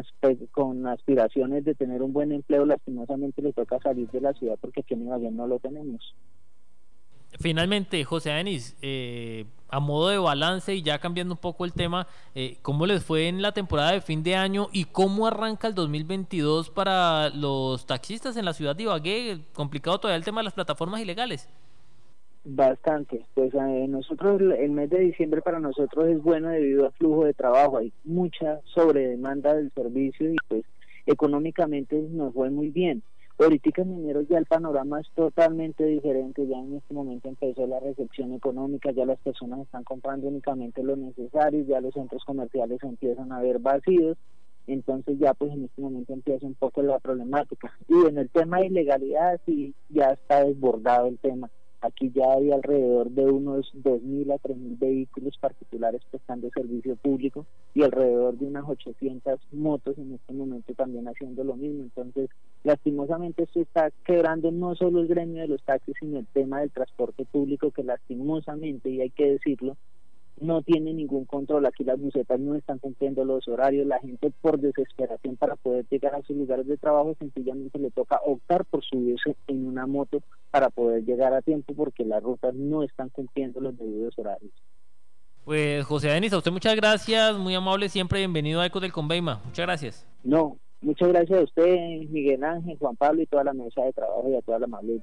con 0.53 0.87
aspiraciones 0.87 1.65
de 1.65 1.75
tener 1.75 2.03
un 2.03 2.13
buen 2.13 2.33
empleo, 2.33 2.65
lastimosamente 2.65 3.43
le 3.43 3.53
toca 3.53 3.79
salir 3.79 4.11
de 4.11 4.23
la 4.23 4.33
ciudad 4.33 4.57
porque 4.61 4.81
aquí 4.81 4.95
en 4.95 5.03
Ibagué 5.03 5.31
no 5.31 5.47
lo 5.47 5.59
tenemos. 5.59 6.15
Finalmente, 7.39 8.03
José 8.05 8.31
Denis, 8.31 8.75
eh, 8.81 9.45
a 9.69 9.79
modo 9.79 10.09
de 10.09 10.17
balance 10.17 10.75
y 10.75 10.81
ya 10.81 10.99
cambiando 10.99 11.35
un 11.35 11.41
poco 11.41 11.67
el 11.67 11.75
tema, 11.75 12.07
eh, 12.35 12.57
¿cómo 12.63 12.87
les 12.87 13.05
fue 13.05 13.29
en 13.29 13.43
la 13.43 13.53
temporada 13.53 13.93
de 13.93 14.01
fin 14.01 14.23
de 14.23 14.37
año 14.37 14.69
y 14.73 14.85
cómo 14.85 15.27
arranca 15.27 15.69
el 15.69 15.75
2022 15.75 16.71
para 16.71 17.29
los 17.29 17.85
taxistas 17.85 18.39
en 18.39 18.47
la 18.47 18.55
ciudad 18.55 18.75
de 18.75 18.85
Ibagué? 18.85 19.41
Complicado 19.53 19.99
todavía 19.99 20.17
el 20.17 20.25
tema 20.25 20.41
de 20.41 20.45
las 20.45 20.55
plataformas 20.55 21.03
ilegales. 21.03 21.51
Bastante, 22.49 23.27
pues 23.35 23.53
eh, 23.55 23.87
nosotros 23.89 24.41
el 24.41 24.71
mes 24.71 24.89
de 24.89 25.01
diciembre 25.01 25.43
para 25.43 25.59
nosotros 25.59 26.07
es 26.07 26.23
bueno 26.23 26.51
debido 26.51 26.87
al 26.87 26.93
flujo 26.93 27.25
de 27.25 27.35
trabajo, 27.35 27.79
hay 27.79 27.93
mucha 28.05 28.61
sobredemanda 28.73 29.53
del 29.55 29.73
servicio 29.73 30.33
y 30.33 30.37
pues 30.47 30.63
económicamente 31.07 32.01
nos 32.09 32.33
fue 32.35 32.51
muy 32.51 32.71
bien. 32.71 33.03
Ahorita 33.37 33.83
en 33.83 33.95
enero 33.95 34.21
ya 34.21 34.39
el 34.39 34.47
panorama 34.47 35.01
es 35.01 35.09
totalmente 35.17 35.85
diferente, 35.87 36.47
ya 36.47 36.59
en 36.59 36.77
este 36.77 36.95
momento 36.95 37.29
empezó 37.29 37.67
la 37.67 37.81
recepción 37.81 38.33
económica, 38.33 38.93
ya 38.93 39.05
las 39.07 39.19
personas 39.19 39.63
están 39.63 39.83
comprando 39.83 40.29
únicamente 40.29 40.85
lo 40.85 40.95
necesario, 40.95 41.65
ya 41.65 41.81
los 41.81 41.95
centros 41.95 42.25
comerciales 42.25 42.81
empiezan 42.85 43.33
a 43.33 43.41
ver 43.41 43.59
vacíos, 43.59 44.17
entonces 44.69 45.19
ya 45.19 45.35
pues 45.35 45.51
en 45.53 45.65
este 45.65 45.83
momento 45.83 46.13
empieza 46.13 46.47
un 46.47 46.55
poco 46.55 46.81
la 46.83 47.01
problemática. 47.01 47.77
Y 47.89 48.07
en 48.07 48.19
el 48.19 48.31
tema 48.31 48.61
de 48.61 48.67
ilegalidad 48.67 49.41
sí 49.45 49.75
ya 49.89 50.13
está 50.13 50.45
desbordado 50.45 51.09
el 51.09 51.19
tema 51.19 51.51
Aquí 51.81 52.11
ya 52.15 52.33
hay 52.33 52.51
alrededor 52.51 53.11
de 53.11 53.27
unos 53.27 53.71
2.000 53.75 54.33
a 54.33 54.39
3.000 54.39 54.79
vehículos 54.79 55.37
particulares 55.39 56.01
prestando 56.11 56.49
servicio 56.51 56.97
público 56.97 57.47
y 57.75 57.83
alrededor 57.83 58.39
de 58.39 58.47
unas 58.47 58.65
800 58.67 59.41
motos 59.53 59.99
en 59.99 60.15
este 60.15 60.33
momento 60.33 60.73
también 60.75 61.07
haciendo 61.07 61.45
lo 61.45 61.55
mismo. 61.55 61.83
Entonces, 61.83 62.31
lastimosamente 62.65 63.43
esto 63.43 63.61
está 63.61 63.91
quebrando 64.05 64.51
no 64.51 64.75
solo 64.75 65.01
el 65.01 65.09
gremio 65.09 65.43
de 65.43 65.49
los 65.49 65.63
taxis, 65.63 65.95
sino 66.01 66.19
el 66.19 66.27
tema 66.27 66.61
del 66.61 66.71
transporte 66.71 67.25
público 67.25 67.71
que 67.71 67.85
lastimosamente, 67.85 68.91
y 68.91 69.03
hay 69.03 69.11
que 69.11 69.33
decirlo, 69.33 69.77
no 70.41 70.63
tiene 70.63 70.93
ningún 70.93 71.25
control. 71.25 71.67
Aquí 71.67 71.85
las 71.85 71.99
bucetas 71.99 72.39
no 72.39 72.55
están 72.55 72.79
cumpliendo 72.79 73.25
los 73.25 73.47
horarios. 73.49 73.87
La 73.87 74.01
gente 74.01 74.31
por 74.41 74.59
desesperación 74.59 75.37
para 75.37 75.57
poder 75.57 75.87
llegar 75.91 76.15
a 76.15 76.23
sus 76.23 76.37
lugares 76.37 76.67
de 76.67 76.77
trabajo 76.77 77.15
sencillamente 77.19 77.79
le 77.79 77.91
toca 77.91 78.21
optar 78.25 78.65
por 78.65 78.85
subirse 78.85 79.37
en 79.47 79.67
una 79.67 79.87
moto 79.87 80.23
para 80.51 80.71
poder 80.71 81.05
llegar 81.05 81.33
a 81.33 81.43
tiempo 81.43 81.75
porque 81.75 82.05
las 82.05 82.23
rutas 82.23 82.55
no 82.55 82.83
están 82.83 83.09
cumpliendo 83.09 83.61
los 83.61 83.77
debidos 83.77 84.19
horarios. 84.19 84.53
Pues 85.45 85.85
José 85.85 86.09
Denis, 86.09 86.33
a 86.33 86.39
usted 86.39 86.51
muchas 86.51 86.75
gracias, 86.75 87.39
muy 87.39 87.55
amable 87.55 87.89
siempre, 87.89 88.19
bienvenido 88.19 88.61
a 88.61 88.67
Ecos 88.67 88.83
del 88.83 88.93
Conveima. 88.93 89.41
Muchas 89.45 89.65
gracias. 89.65 90.07
No, 90.25 90.59
muchas 90.81 91.09
gracias 91.09 91.39
a 91.39 91.45
usted, 91.45 91.77
Miguel 92.11 92.43
Ángel, 92.43 92.77
Juan 92.79 92.97
Pablo 92.97 93.23
y 93.23 93.27
toda 93.27 93.45
la 93.45 93.53
mesa 93.53 93.83
de 93.83 93.93
trabajo 93.93 94.29
y 94.29 94.35
a 94.35 94.43
toda 94.43 94.59
la 94.59 94.65
amable 94.65 95.01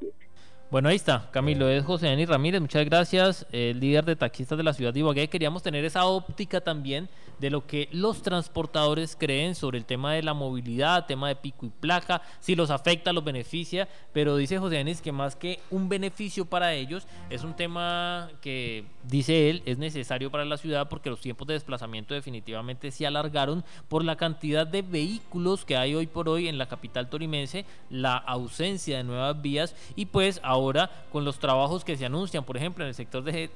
bueno, 0.73 0.89
ahí 0.89 0.95
está, 0.95 1.29
Camilo, 1.29 1.69
es 1.69 1.85
José 1.85 2.07
Denis 2.07 2.27
Ramírez, 2.27 2.59
muchas 2.59 2.83
gracias, 2.85 3.45
el 3.51 3.79
líder 3.79 4.05
de 4.05 4.15
taxistas 4.15 4.57
de 4.57 4.63
la 4.63 4.73
ciudad 4.73 4.91
de 4.91 5.01
Ibagué. 5.01 5.27
Queríamos 5.27 5.61
tener 5.61 5.85
esa 5.85 6.05
óptica 6.05 6.61
también 6.61 7.09
de 7.43 7.49
lo 7.49 7.67
que 7.67 7.89
los 7.91 8.21
transportadores 8.21 9.17
creen 9.19 9.53
sobre 9.53 9.77
el 9.77 9.83
tema 9.83 10.13
de 10.13 10.23
la 10.23 10.33
movilidad, 10.33 11.07
tema 11.07 11.27
de 11.27 11.35
pico 11.35 11.65
y 11.65 11.69
placa, 11.69 12.21
si 12.39 12.55
los 12.55 12.69
afecta, 12.69 13.11
los 13.11 13.25
beneficia, 13.25 13.89
pero 14.13 14.37
dice 14.37 14.59
José 14.59 14.75
Denis 14.75 15.01
que 15.01 15.11
más 15.11 15.35
que 15.35 15.59
un 15.69 15.89
beneficio 15.89 16.45
para 16.45 16.73
ellos, 16.73 17.05
es 17.29 17.43
un 17.43 17.53
tema 17.53 18.29
que, 18.39 18.85
dice 19.03 19.49
él, 19.49 19.61
es 19.65 19.77
necesario 19.77 20.31
para 20.31 20.45
la 20.45 20.55
ciudad 20.55 20.87
porque 20.87 21.09
los 21.09 21.19
tiempos 21.19 21.45
de 21.45 21.55
desplazamiento 21.55 22.13
definitivamente 22.13 22.91
se 22.91 23.05
alargaron 23.05 23.65
por 23.89 24.05
la 24.05 24.15
cantidad 24.15 24.65
de 24.65 24.81
vehículos 24.81 25.65
que 25.65 25.75
hay 25.75 25.95
hoy 25.95 26.07
por 26.07 26.29
hoy 26.29 26.47
en 26.47 26.57
la 26.57 26.67
capital 26.67 27.09
torimense, 27.09 27.65
la 27.89 28.15
ausencia 28.15 28.95
de 28.95 29.03
nuevas 29.03 29.41
vías 29.41 29.75
y 29.97 30.05
pues 30.05 30.39
ahora 30.43 30.89
con 31.11 31.25
los 31.25 31.39
trabajos 31.39 31.83
que 31.83 31.97
se 31.97 32.05
anuncian, 32.05 32.45
por 32.45 32.55
ejemplo, 32.55 32.85
en 32.85 32.87
el 32.87 32.95
sector 32.95 33.21
de 33.21 33.49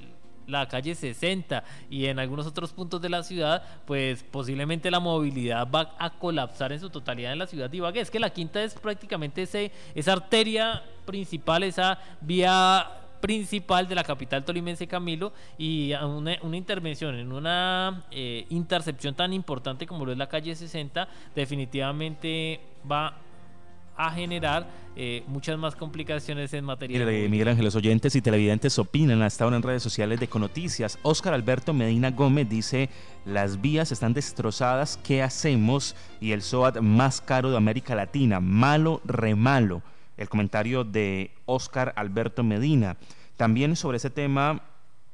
la 0.47 0.67
calle 0.67 0.95
60 0.95 1.63
y 1.89 2.05
en 2.05 2.19
algunos 2.19 2.47
otros 2.47 2.73
puntos 2.73 3.01
de 3.01 3.09
la 3.09 3.23
ciudad, 3.23 3.63
pues 3.85 4.23
posiblemente 4.23 4.89
la 4.89 4.99
movilidad 4.99 5.67
va 5.69 5.95
a 5.99 6.09
colapsar 6.11 6.71
en 6.71 6.79
su 6.79 6.89
totalidad 6.89 7.33
en 7.33 7.39
la 7.39 7.47
ciudad 7.47 7.69
de 7.69 7.77
Ibagué. 7.77 7.99
Es 7.99 8.11
que 8.11 8.19
la 8.19 8.29
quinta 8.29 8.63
es 8.63 8.73
prácticamente 8.73 9.43
ese, 9.43 9.71
esa 9.93 10.13
arteria 10.13 10.83
principal, 11.05 11.63
esa 11.63 11.99
vía 12.21 12.87
principal 13.19 13.87
de 13.87 13.95
la 13.95 14.03
capital 14.03 14.45
tolimense 14.45 14.87
Camilo 14.87 15.33
y 15.57 15.91
una, 15.93 16.37
una 16.43 16.57
intervención 16.57 17.15
en 17.15 17.31
una 17.31 18.03
eh, 18.11 18.45
intercepción 18.49 19.15
tan 19.15 19.33
importante 19.33 19.87
como 19.87 20.05
lo 20.05 20.11
es 20.11 20.17
la 20.19 20.29
calle 20.29 20.55
60 20.55 21.07
definitivamente 21.35 22.59
va 22.89 23.17
a 23.97 24.11
generar 24.11 24.69
eh, 24.95 25.23
muchas 25.27 25.57
más 25.57 25.75
complicaciones 25.75 26.53
en 26.53 26.65
materia 26.65 27.05
de 27.05 27.29
Miguel 27.29 27.49
Ángel, 27.49 27.65
los 27.65 27.75
oyentes 27.75 28.15
y 28.15 28.21
televidentes 28.21 28.79
opinan 28.79 29.21
hasta 29.21 29.43
ahora 29.43 29.57
en 29.57 29.63
redes 29.63 29.83
sociales 29.83 30.19
de 30.19 30.27
Conoticias. 30.27 30.97
Oscar 31.03 31.33
Alberto 31.33 31.73
Medina 31.73 32.11
Gómez 32.11 32.49
dice, 32.49 32.89
las 33.25 33.61
vías 33.61 33.91
están 33.91 34.13
destrozadas, 34.13 34.97
¿qué 35.03 35.21
hacemos? 35.21 35.95
Y 36.21 36.31
el 36.31 36.41
SOAT 36.41 36.79
más 36.79 37.21
caro 37.21 37.51
de 37.51 37.57
América 37.57 37.95
Latina, 37.95 38.39
malo, 38.39 39.01
remalo. 39.05 39.81
El 40.15 40.29
comentario 40.29 40.83
de 40.83 41.31
Oscar 41.45 41.93
Alberto 41.95 42.43
Medina. 42.43 42.97
También 43.35 43.75
sobre 43.75 43.97
ese 43.97 44.09
tema 44.09 44.63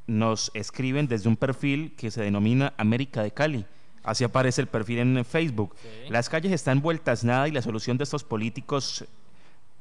nos 0.08 0.52
escriben 0.54 1.08
desde 1.08 1.28
un 1.28 1.36
perfil 1.36 1.94
que 1.98 2.10
se 2.10 2.22
denomina 2.22 2.74
América 2.78 3.22
de 3.22 3.32
Cali. 3.32 3.66
Así 4.04 4.24
aparece 4.24 4.62
el 4.62 4.68
perfil 4.68 5.00
en 5.00 5.26
Facebook. 5.26 5.76
Las 6.10 6.30
calles 6.30 6.52
están 6.52 6.82
vueltas 6.82 7.24
nada 7.24 7.48
y 7.48 7.52
la 7.52 7.62
solución 7.62 7.98
de 7.98 8.04
estos 8.04 8.24
políticos 8.24 9.06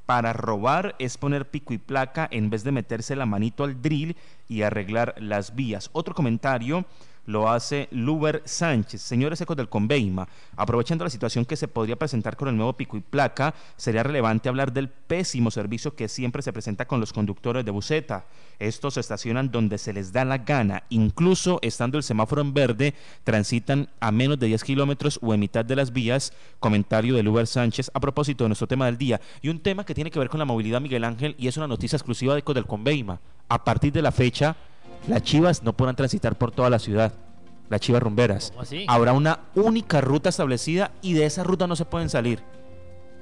para 0.07 0.33
robar 0.33 0.95
es 0.99 1.17
poner 1.17 1.49
pico 1.49 1.73
y 1.73 1.79
placa 1.79 2.29
en 2.31 2.51
vez 2.51 2.65
de 2.65 2.73
meterse 2.73 3.17
la 3.17 3.27
manito 3.27 3.65
al 3.65 3.81
drill 3.81 4.17
y 4.49 4.63
arreglar 4.63 5.15
las 5.19 5.55
vías. 5.55 5.91
Otro 5.93 6.15
comentario 6.15 6.85
lo 7.27 7.49
hace 7.49 7.89
Luber 7.91 8.43
Sánchez. 8.45 9.01
Señores 9.03 9.41
ecos 9.41 9.57
del 9.57 9.69
Conveima, 9.69 10.29
aprovechando 10.57 11.05
la 11.05 11.11
situación 11.11 11.45
que 11.45 11.57
se 11.57 11.69
podría 11.69 11.97
presentar 11.97 12.37
con 12.37 12.49
el 12.49 12.57
nuevo 12.57 12.73
pico 12.75 12.97
y 12.97 13.01
placa, 13.01 13.55
sería 13.77 14.03
relevante 14.03 14.49
hablar 14.49 14.73
del 14.73 14.89
pésimo 14.89 15.51
servicio 15.51 15.95
que 15.95 16.09
siempre 16.09 16.43
se 16.43 16.53
presenta 16.53 16.87
con 16.87 17.01
los 17.01 17.13
conductores 17.13 17.65
de 17.65 17.71
buseta. 17.71 18.27
Estos 18.59 18.95
se 18.95 19.01
estacionan 19.01 19.51
donde 19.51 19.79
se 19.79 19.93
les 19.93 20.13
da 20.13 20.25
la 20.25 20.39
gana, 20.39 20.85
incluso 20.89 21.59
estando 21.63 21.99
el 21.99 22.05
semáforo 22.05 22.43
en 22.43 22.55
verde, 22.55 22.95
transitan 23.25 23.89
a 24.01 24.13
menos 24.13 24.39
de 24.39 24.47
10 24.47 24.65
kilómetros 24.65 25.19
o 25.23 25.35
en 25.35 25.41
mitad 25.41 25.65
de 25.65 25.77
las 25.77 25.93
vías. 25.93 26.33
Comentario 26.61 27.15
de 27.15 27.23
Luber 27.23 27.47
Sánchez 27.47 27.91
a 27.95 28.01
propósito 28.01 28.45
de 28.45 28.49
nuestro 28.49 28.67
tema 28.67 28.87
del 28.87 28.99
día. 28.99 29.21
Y 29.41 29.49
un 29.49 29.61
tema 29.61 29.85
que 29.85 29.95
tiene 29.95 30.11
que 30.11 30.19
ver 30.19 30.29
con 30.29 30.39
la 30.39 30.45
movilidad, 30.45 30.81
Miguel 30.81 31.05
Ángel, 31.05 31.35
y 31.39 31.49
es 31.49 31.57
una 31.57 31.67
noticia 31.67 31.97
exclusiva 31.97 32.35
de 32.35 32.41
Ecos 32.41 32.55
del 32.55 32.67
Conveima. 32.67 33.21
A 33.49 33.65
partir 33.65 33.93
de 33.93 34.03
la 34.03 34.13
fecha, 34.13 34.57
las 35.09 35.23
chivas 35.23 35.63
no 35.63 35.73
podrán 35.73 35.97
transitar 35.97 36.37
por 36.37 36.53
toda 36.53 36.71
la 36.71 36.79
ciudad. 36.79 37.13
Las 37.69 37.81
chivas 37.81 38.03
rumberas. 38.03 38.53
Habrá 38.87 39.13
una 39.13 39.41
única 39.55 40.01
ruta 40.01 40.29
establecida 40.29 40.93
y 41.01 41.15
de 41.15 41.25
esa 41.25 41.43
ruta 41.43 41.67
no 41.67 41.75
se 41.75 41.85
pueden 41.85 42.11
salir. 42.11 42.41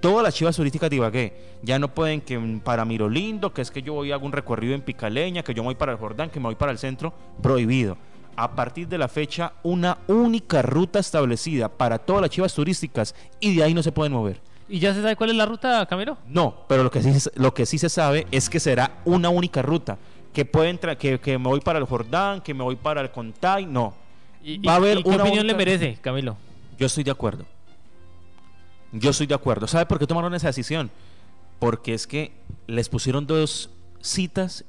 Todas 0.01 0.23
las 0.23 0.35
chivas 0.35 0.57
turísticas 0.57 0.91
de 0.91 0.97
Ibagué 0.97 1.35
ya 1.63 1.79
no 1.79 1.95
pueden 1.95 2.21
que 2.23 2.39
para 2.65 2.85
Mirolindo, 2.85 3.53
que 3.53 3.63
es 3.63 3.71
que 3.71 3.83
yo 3.83 3.93
voy 3.93 4.13
a 4.13 4.17
un 4.17 4.33
recorrido 4.33 4.75
en 4.75 4.81
Picaleña, 4.81 5.43
que 5.43 5.55
yo 5.55 5.63
voy 5.63 5.75
para 5.75 5.93
el 5.93 5.99
Jordán, 5.99 6.31
que 6.31 6.41
me 6.41 6.47
voy 6.47 6.55
para 6.55 6.73
el 6.73 6.79
centro, 6.79 7.13
prohibido. 7.43 7.97
A 8.35 8.57
partir 8.57 8.89
de 8.89 8.97
la 8.97 9.09
fecha, 9.09 9.53
una 9.63 9.99
única 10.09 10.63
ruta 10.63 10.99
establecida 10.99 11.69
para 11.69 11.99
todas 11.99 12.23
las 12.23 12.31
chivas 12.31 12.55
turísticas 12.55 13.15
y 13.39 13.55
de 13.55 13.63
ahí 13.63 13.75
no 13.75 13.83
se 13.83 13.93
pueden 13.93 14.13
mover. 14.13 14.41
¿Y 14.69 14.79
ya 14.79 14.95
se 14.95 15.03
sabe 15.03 15.17
cuál 15.17 15.31
es 15.31 15.37
la 15.37 15.47
ruta, 15.47 15.85
Camilo? 15.87 16.17
No, 16.27 16.65
pero 16.67 16.83
lo 16.83 16.91
que 16.91 17.03
sí, 17.03 17.31
lo 17.35 17.53
que 17.53 17.67
sí 17.67 17.77
se 17.77 17.89
sabe 17.89 18.27
es 18.31 18.49
que 18.49 18.59
será 18.59 19.01
una 19.05 19.29
única 19.29 19.63
ruta 19.63 19.99
que 20.33 20.45
pueden 20.45 20.79
que, 20.79 21.21
que 21.21 21.39
me 21.39 21.49
voy 21.49 21.61
para 21.61 21.79
el 21.79 21.85
Jordán, 21.85 22.41
que 22.41 22.55
me 22.55 22.63
voy 22.63 22.77
para 22.77 23.01
el 23.01 23.11
Contay, 23.11 23.67
no. 23.67 23.95
Va 24.67 24.75
a 24.75 24.77
haber 24.77 25.03
¿Qué 25.03 25.17
opinión 25.17 25.47
le 25.47 25.55
merece, 25.55 25.99
Camilo? 26.01 26.37
Yo 26.79 26.87
estoy 26.87 27.05
de 27.05 27.11
acuerdo. 27.11 27.45
Yo 28.93 29.11
estoy 29.11 29.27
de 29.27 29.35
acuerdo. 29.35 29.67
¿Sabe 29.67 29.87
por 29.87 29.99
qué 29.99 30.07
tomaron 30.07 30.35
esa 30.35 30.49
decisión? 30.49 30.91
Porque 31.59 31.95
es 31.95 32.07
que 32.07 32.33
les 32.67 32.89
pusieron 32.89 33.27
dos 33.27 33.71
citas 34.01 34.65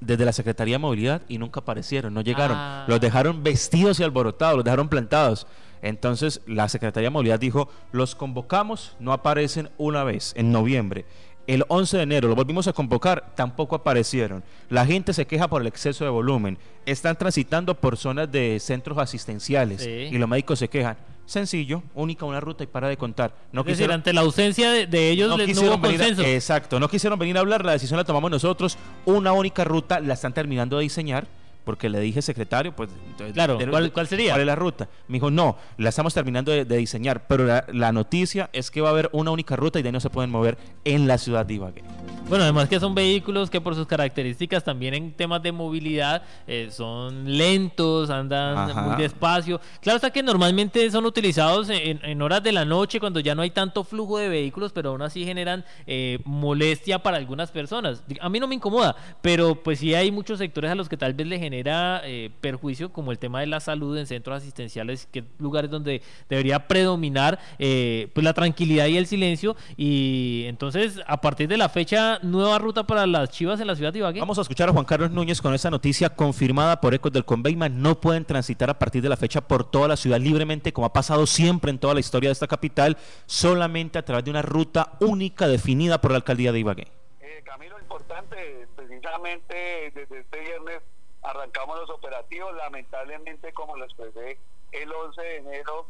desde 0.00 0.24
la 0.24 0.32
Secretaría 0.32 0.74
de 0.74 0.78
Movilidad 0.78 1.22
y 1.28 1.38
nunca 1.38 1.60
aparecieron, 1.60 2.14
no 2.14 2.20
llegaron. 2.22 2.56
Ah. 2.58 2.84
Los 2.88 3.00
dejaron 3.00 3.42
vestidos 3.42 4.00
y 4.00 4.02
alborotados, 4.02 4.56
los 4.56 4.64
dejaron 4.64 4.88
plantados. 4.88 5.46
Entonces 5.80 6.40
la 6.46 6.68
Secretaría 6.68 7.08
de 7.08 7.10
Movilidad 7.10 7.40
dijo, 7.40 7.68
los 7.90 8.14
convocamos, 8.14 8.96
no 9.00 9.12
aparecen 9.12 9.70
una 9.78 10.04
vez, 10.04 10.32
en 10.36 10.52
noviembre. 10.52 11.04
El 11.46 11.64
11 11.68 11.96
de 11.96 12.02
enero 12.04 12.28
lo 12.28 12.36
volvimos 12.36 12.68
a 12.68 12.72
convocar, 12.72 13.32
tampoco 13.34 13.74
aparecieron. 13.74 14.44
La 14.68 14.86
gente 14.86 15.12
se 15.12 15.26
queja 15.26 15.48
por 15.48 15.60
el 15.60 15.66
exceso 15.66 16.04
de 16.04 16.10
volumen. 16.10 16.58
Están 16.86 17.16
transitando 17.16 17.74
por 17.74 17.96
zonas 17.96 18.30
de 18.30 18.58
centros 18.60 18.98
asistenciales 18.98 19.84
y 19.86 20.16
los 20.18 20.28
médicos 20.28 20.58
se 20.58 20.68
quejan. 20.68 20.96
Sencillo, 21.26 21.82
única 21.94 22.26
una 22.26 22.40
ruta 22.40 22.64
y 22.64 22.66
para 22.66 22.88
de 22.88 22.96
contar. 22.96 23.34
No 23.52 23.64
es 23.66 23.80
ante 23.80 24.12
la 24.12 24.20
ausencia 24.22 24.70
de, 24.70 25.10
ellos 25.10 25.30
no, 25.30 25.36
les 25.36 25.62
no 25.62 25.80
consenso. 25.80 26.22
exacto, 26.22 26.78
no 26.80 26.88
quisieron 26.88 27.18
venir 27.18 27.36
a 27.36 27.40
hablar, 27.40 27.64
la 27.64 27.72
decisión 27.72 27.96
la 27.96 28.04
tomamos 28.04 28.30
nosotros. 28.30 28.76
Una 29.06 29.32
única 29.32 29.64
ruta 29.64 30.00
la 30.00 30.14
están 30.14 30.34
terminando 30.34 30.78
de 30.78 30.82
diseñar 30.82 31.26
porque 31.64 31.88
le 31.88 32.00
dije 32.00 32.22
secretario, 32.22 32.74
pues 32.74 32.90
claro, 33.32 33.58
¿cuál, 33.92 34.08
sería? 34.08 34.32
¿Cuál 34.32 34.40
es 34.40 34.46
la 34.46 34.56
ruta? 34.56 34.88
Me 35.08 35.14
dijo, 35.14 35.30
no, 35.30 35.56
la 35.78 35.88
estamos 35.88 36.14
terminando 36.14 36.52
de, 36.52 36.64
diseñar, 36.64 37.26
pero 37.26 37.46
la, 37.46 37.92
noticia 37.92 38.50
es 38.52 38.70
que 38.70 38.80
va 38.80 38.88
a 38.88 38.92
haber 38.92 39.10
una 39.12 39.30
única 39.30 39.56
ruta 39.56 39.78
y 39.78 39.82
de 39.82 39.88
ahí 39.88 39.92
no 39.92 40.00
se 40.00 40.10
pueden 40.10 40.30
mover 40.30 40.58
en 40.84 41.06
la 41.06 41.18
ciudad 41.18 41.46
de 41.46 41.54
Ibagué. 41.54 41.82
Bueno, 42.28 42.44
además 42.44 42.68
que 42.68 42.80
son 42.80 42.94
vehículos 42.94 43.50
que 43.50 43.60
por 43.60 43.74
sus 43.74 43.86
características 43.86 44.64
también 44.64 44.94
en 44.94 45.12
temas 45.12 45.42
de 45.42 45.52
movilidad 45.52 46.22
eh, 46.46 46.68
son 46.70 47.36
lentos, 47.36 48.08
andan 48.08 48.88
muy 48.88 48.96
despacio. 48.96 49.60
Claro 49.82 49.96
está 49.96 50.10
que 50.10 50.22
normalmente 50.22 50.90
son 50.90 51.04
utilizados 51.04 51.68
en, 51.70 52.22
horas 52.22 52.42
de 52.42 52.52
la 52.52 52.64
noche 52.64 53.00
cuando 53.00 53.20
ya 53.20 53.34
no 53.34 53.42
hay 53.42 53.50
tanto 53.50 53.84
flujo 53.84 54.16
de 54.16 54.30
vehículos, 54.30 54.72
pero 54.72 54.90
aún 54.90 55.02
así 55.02 55.24
generan 55.24 55.64
eh, 55.86 56.20
molestia 56.24 57.02
para 57.02 57.18
algunas 57.18 57.50
personas. 57.50 58.02
A 58.20 58.28
mí 58.30 58.40
no 58.40 58.48
me 58.48 58.54
incomoda, 58.54 58.96
pero 59.20 59.54
pues 59.54 59.80
sí 59.80 59.94
hay 59.94 60.10
muchos 60.10 60.38
sectores 60.38 60.70
a 60.70 60.74
los 60.74 60.88
que 60.88 60.96
tal 60.96 61.12
vez 61.12 61.26
le 61.26 61.38
genera 61.38 62.00
eh, 62.04 62.30
perjuicio, 62.40 62.92
como 62.92 63.12
el 63.12 63.18
tema 63.18 63.40
de 63.40 63.46
la 63.46 63.60
salud 63.60 63.98
en 63.98 64.06
centros 64.06 64.38
asistenciales, 64.38 65.06
que 65.12 65.24
lugares 65.38 65.70
donde 65.70 66.00
debería 66.30 66.66
predominar 66.66 67.38
pues 67.58 68.24
la 68.24 68.32
tranquilidad 68.32 68.86
y 68.86 68.96
el 68.96 69.06
silencio. 69.06 69.54
Y 69.76 70.44
entonces, 70.46 71.00
a 71.06 71.20
partir 71.20 71.48
de 71.48 71.56
la 71.56 71.68
fecha 71.68 72.11
nueva 72.22 72.58
ruta 72.58 72.84
para 72.84 73.06
las 73.06 73.30
Chivas 73.30 73.60
en 73.60 73.66
la 73.66 73.76
ciudad 73.76 73.92
de 73.92 74.00
Ibagué. 74.00 74.20
Vamos 74.20 74.38
a 74.38 74.42
escuchar 74.42 74.68
a 74.68 74.72
Juan 74.72 74.84
Carlos 74.84 75.10
Núñez 75.10 75.40
con 75.40 75.54
esa 75.54 75.70
noticia 75.70 76.10
confirmada 76.10 76.80
por 76.80 76.94
Ecos 76.94 77.12
del 77.12 77.24
Conveima. 77.24 77.68
No 77.68 78.00
pueden 78.00 78.24
transitar 78.24 78.70
a 78.70 78.78
partir 78.78 79.02
de 79.02 79.08
la 79.08 79.16
fecha 79.16 79.40
por 79.40 79.64
toda 79.70 79.88
la 79.88 79.96
ciudad 79.96 80.18
libremente, 80.18 80.72
como 80.72 80.86
ha 80.86 80.92
pasado 80.92 81.26
siempre 81.26 81.70
en 81.70 81.78
toda 81.78 81.94
la 81.94 82.00
historia 82.00 82.28
de 82.28 82.32
esta 82.32 82.46
capital, 82.46 82.96
solamente 83.26 83.98
a 83.98 84.04
través 84.04 84.24
de 84.24 84.30
una 84.30 84.42
ruta 84.42 84.92
única 85.00 85.48
definida 85.48 86.00
por 86.00 86.10
la 86.10 86.18
alcaldía 86.18 86.52
de 86.52 86.58
Ibagué. 86.60 86.88
Eh, 87.20 87.42
Camilo, 87.44 87.78
importante, 87.78 88.66
precisamente 88.76 89.92
desde 89.94 90.20
este 90.20 90.40
viernes 90.40 90.82
arrancamos 91.22 91.78
los 91.78 91.90
operativos, 91.90 92.54
lamentablemente 92.56 93.52
como 93.52 93.76
lo 93.76 93.84
expresé 93.84 94.38
el 94.72 94.92
11 94.92 95.22
de 95.22 95.36
enero, 95.36 95.86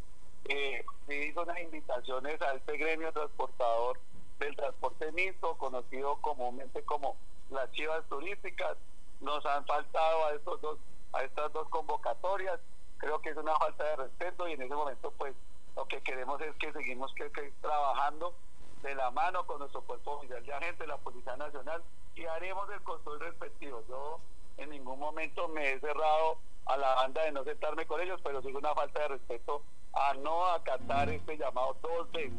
eh, 0.48 0.84
se 1.06 1.26
hizo 1.26 1.42
unas 1.42 1.60
invitaciones 1.60 2.40
a 2.42 2.54
este 2.54 2.76
gremio 2.76 3.12
transportador 3.12 3.98
del 4.44 4.56
transporte 4.56 5.12
mixto, 5.12 5.56
conocido 5.56 6.16
comúnmente 6.20 6.82
como 6.82 7.16
las 7.50 7.70
chivas 7.72 8.04
turísticas. 8.08 8.76
Nos 9.20 9.44
han 9.46 9.64
faltado 9.66 10.26
a 10.26 10.32
estos 10.32 10.60
dos 10.60 10.78
a 11.12 11.22
estas 11.22 11.52
dos 11.52 11.68
convocatorias. 11.68 12.58
Creo 12.98 13.20
que 13.20 13.30
es 13.30 13.36
una 13.36 13.54
falta 13.56 13.84
de 13.84 13.96
respeto 13.96 14.48
y 14.48 14.52
en 14.52 14.62
ese 14.62 14.74
momento 14.74 15.12
pues 15.18 15.34
lo 15.76 15.86
que 15.86 16.00
queremos 16.02 16.40
es 16.40 16.54
que 16.56 16.72
seguimos 16.72 17.12
trabajando 17.60 18.34
de 18.82 18.94
la 18.94 19.10
mano 19.10 19.46
con 19.46 19.58
nuestro 19.58 19.82
cuerpo 19.82 20.12
oficial 20.12 20.44
de 20.44 20.52
agentes, 20.52 20.88
la 20.88 20.98
Policía 20.98 21.36
Nacional, 21.36 21.82
y 22.14 22.24
haremos 22.24 22.68
el 22.70 22.82
control 22.82 23.20
respectivo. 23.20 23.82
Yo 23.88 24.20
en 24.56 24.70
ningún 24.70 24.98
momento 24.98 25.48
me 25.48 25.72
he 25.72 25.80
cerrado 25.80 26.38
a 26.66 26.76
la 26.76 26.94
banda 26.94 27.22
de 27.24 27.32
no 27.32 27.44
sentarme 27.44 27.86
con 27.86 28.00
ellos, 28.00 28.20
pero 28.22 28.40
es 28.40 28.44
una 28.44 28.74
falta 28.74 29.00
de 29.00 29.08
respeto 29.08 29.62
a 29.92 30.14
no 30.14 30.46
acatar 30.46 31.08
este 31.08 31.36
llamado 31.36 31.76
dos 31.82 32.10
veces. 32.12 32.32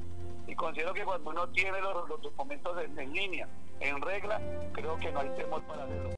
Y 0.47 0.56
considero 0.56 0.93
que 0.93 1.03
cuando 1.03 1.29
uno 1.29 1.47
tiene 1.49 1.79
los, 1.82 2.08
documentos 2.21 2.77
en, 2.84 2.99
en 2.99 3.13
línea, 3.13 3.47
en 3.79 4.01
regla, 4.01 4.41
creo 4.73 4.97
que 4.97 5.12
no 5.12 5.19
hay 5.21 5.29
temor 5.29 5.62
para 5.63 5.84
hacerlo. 5.84 6.12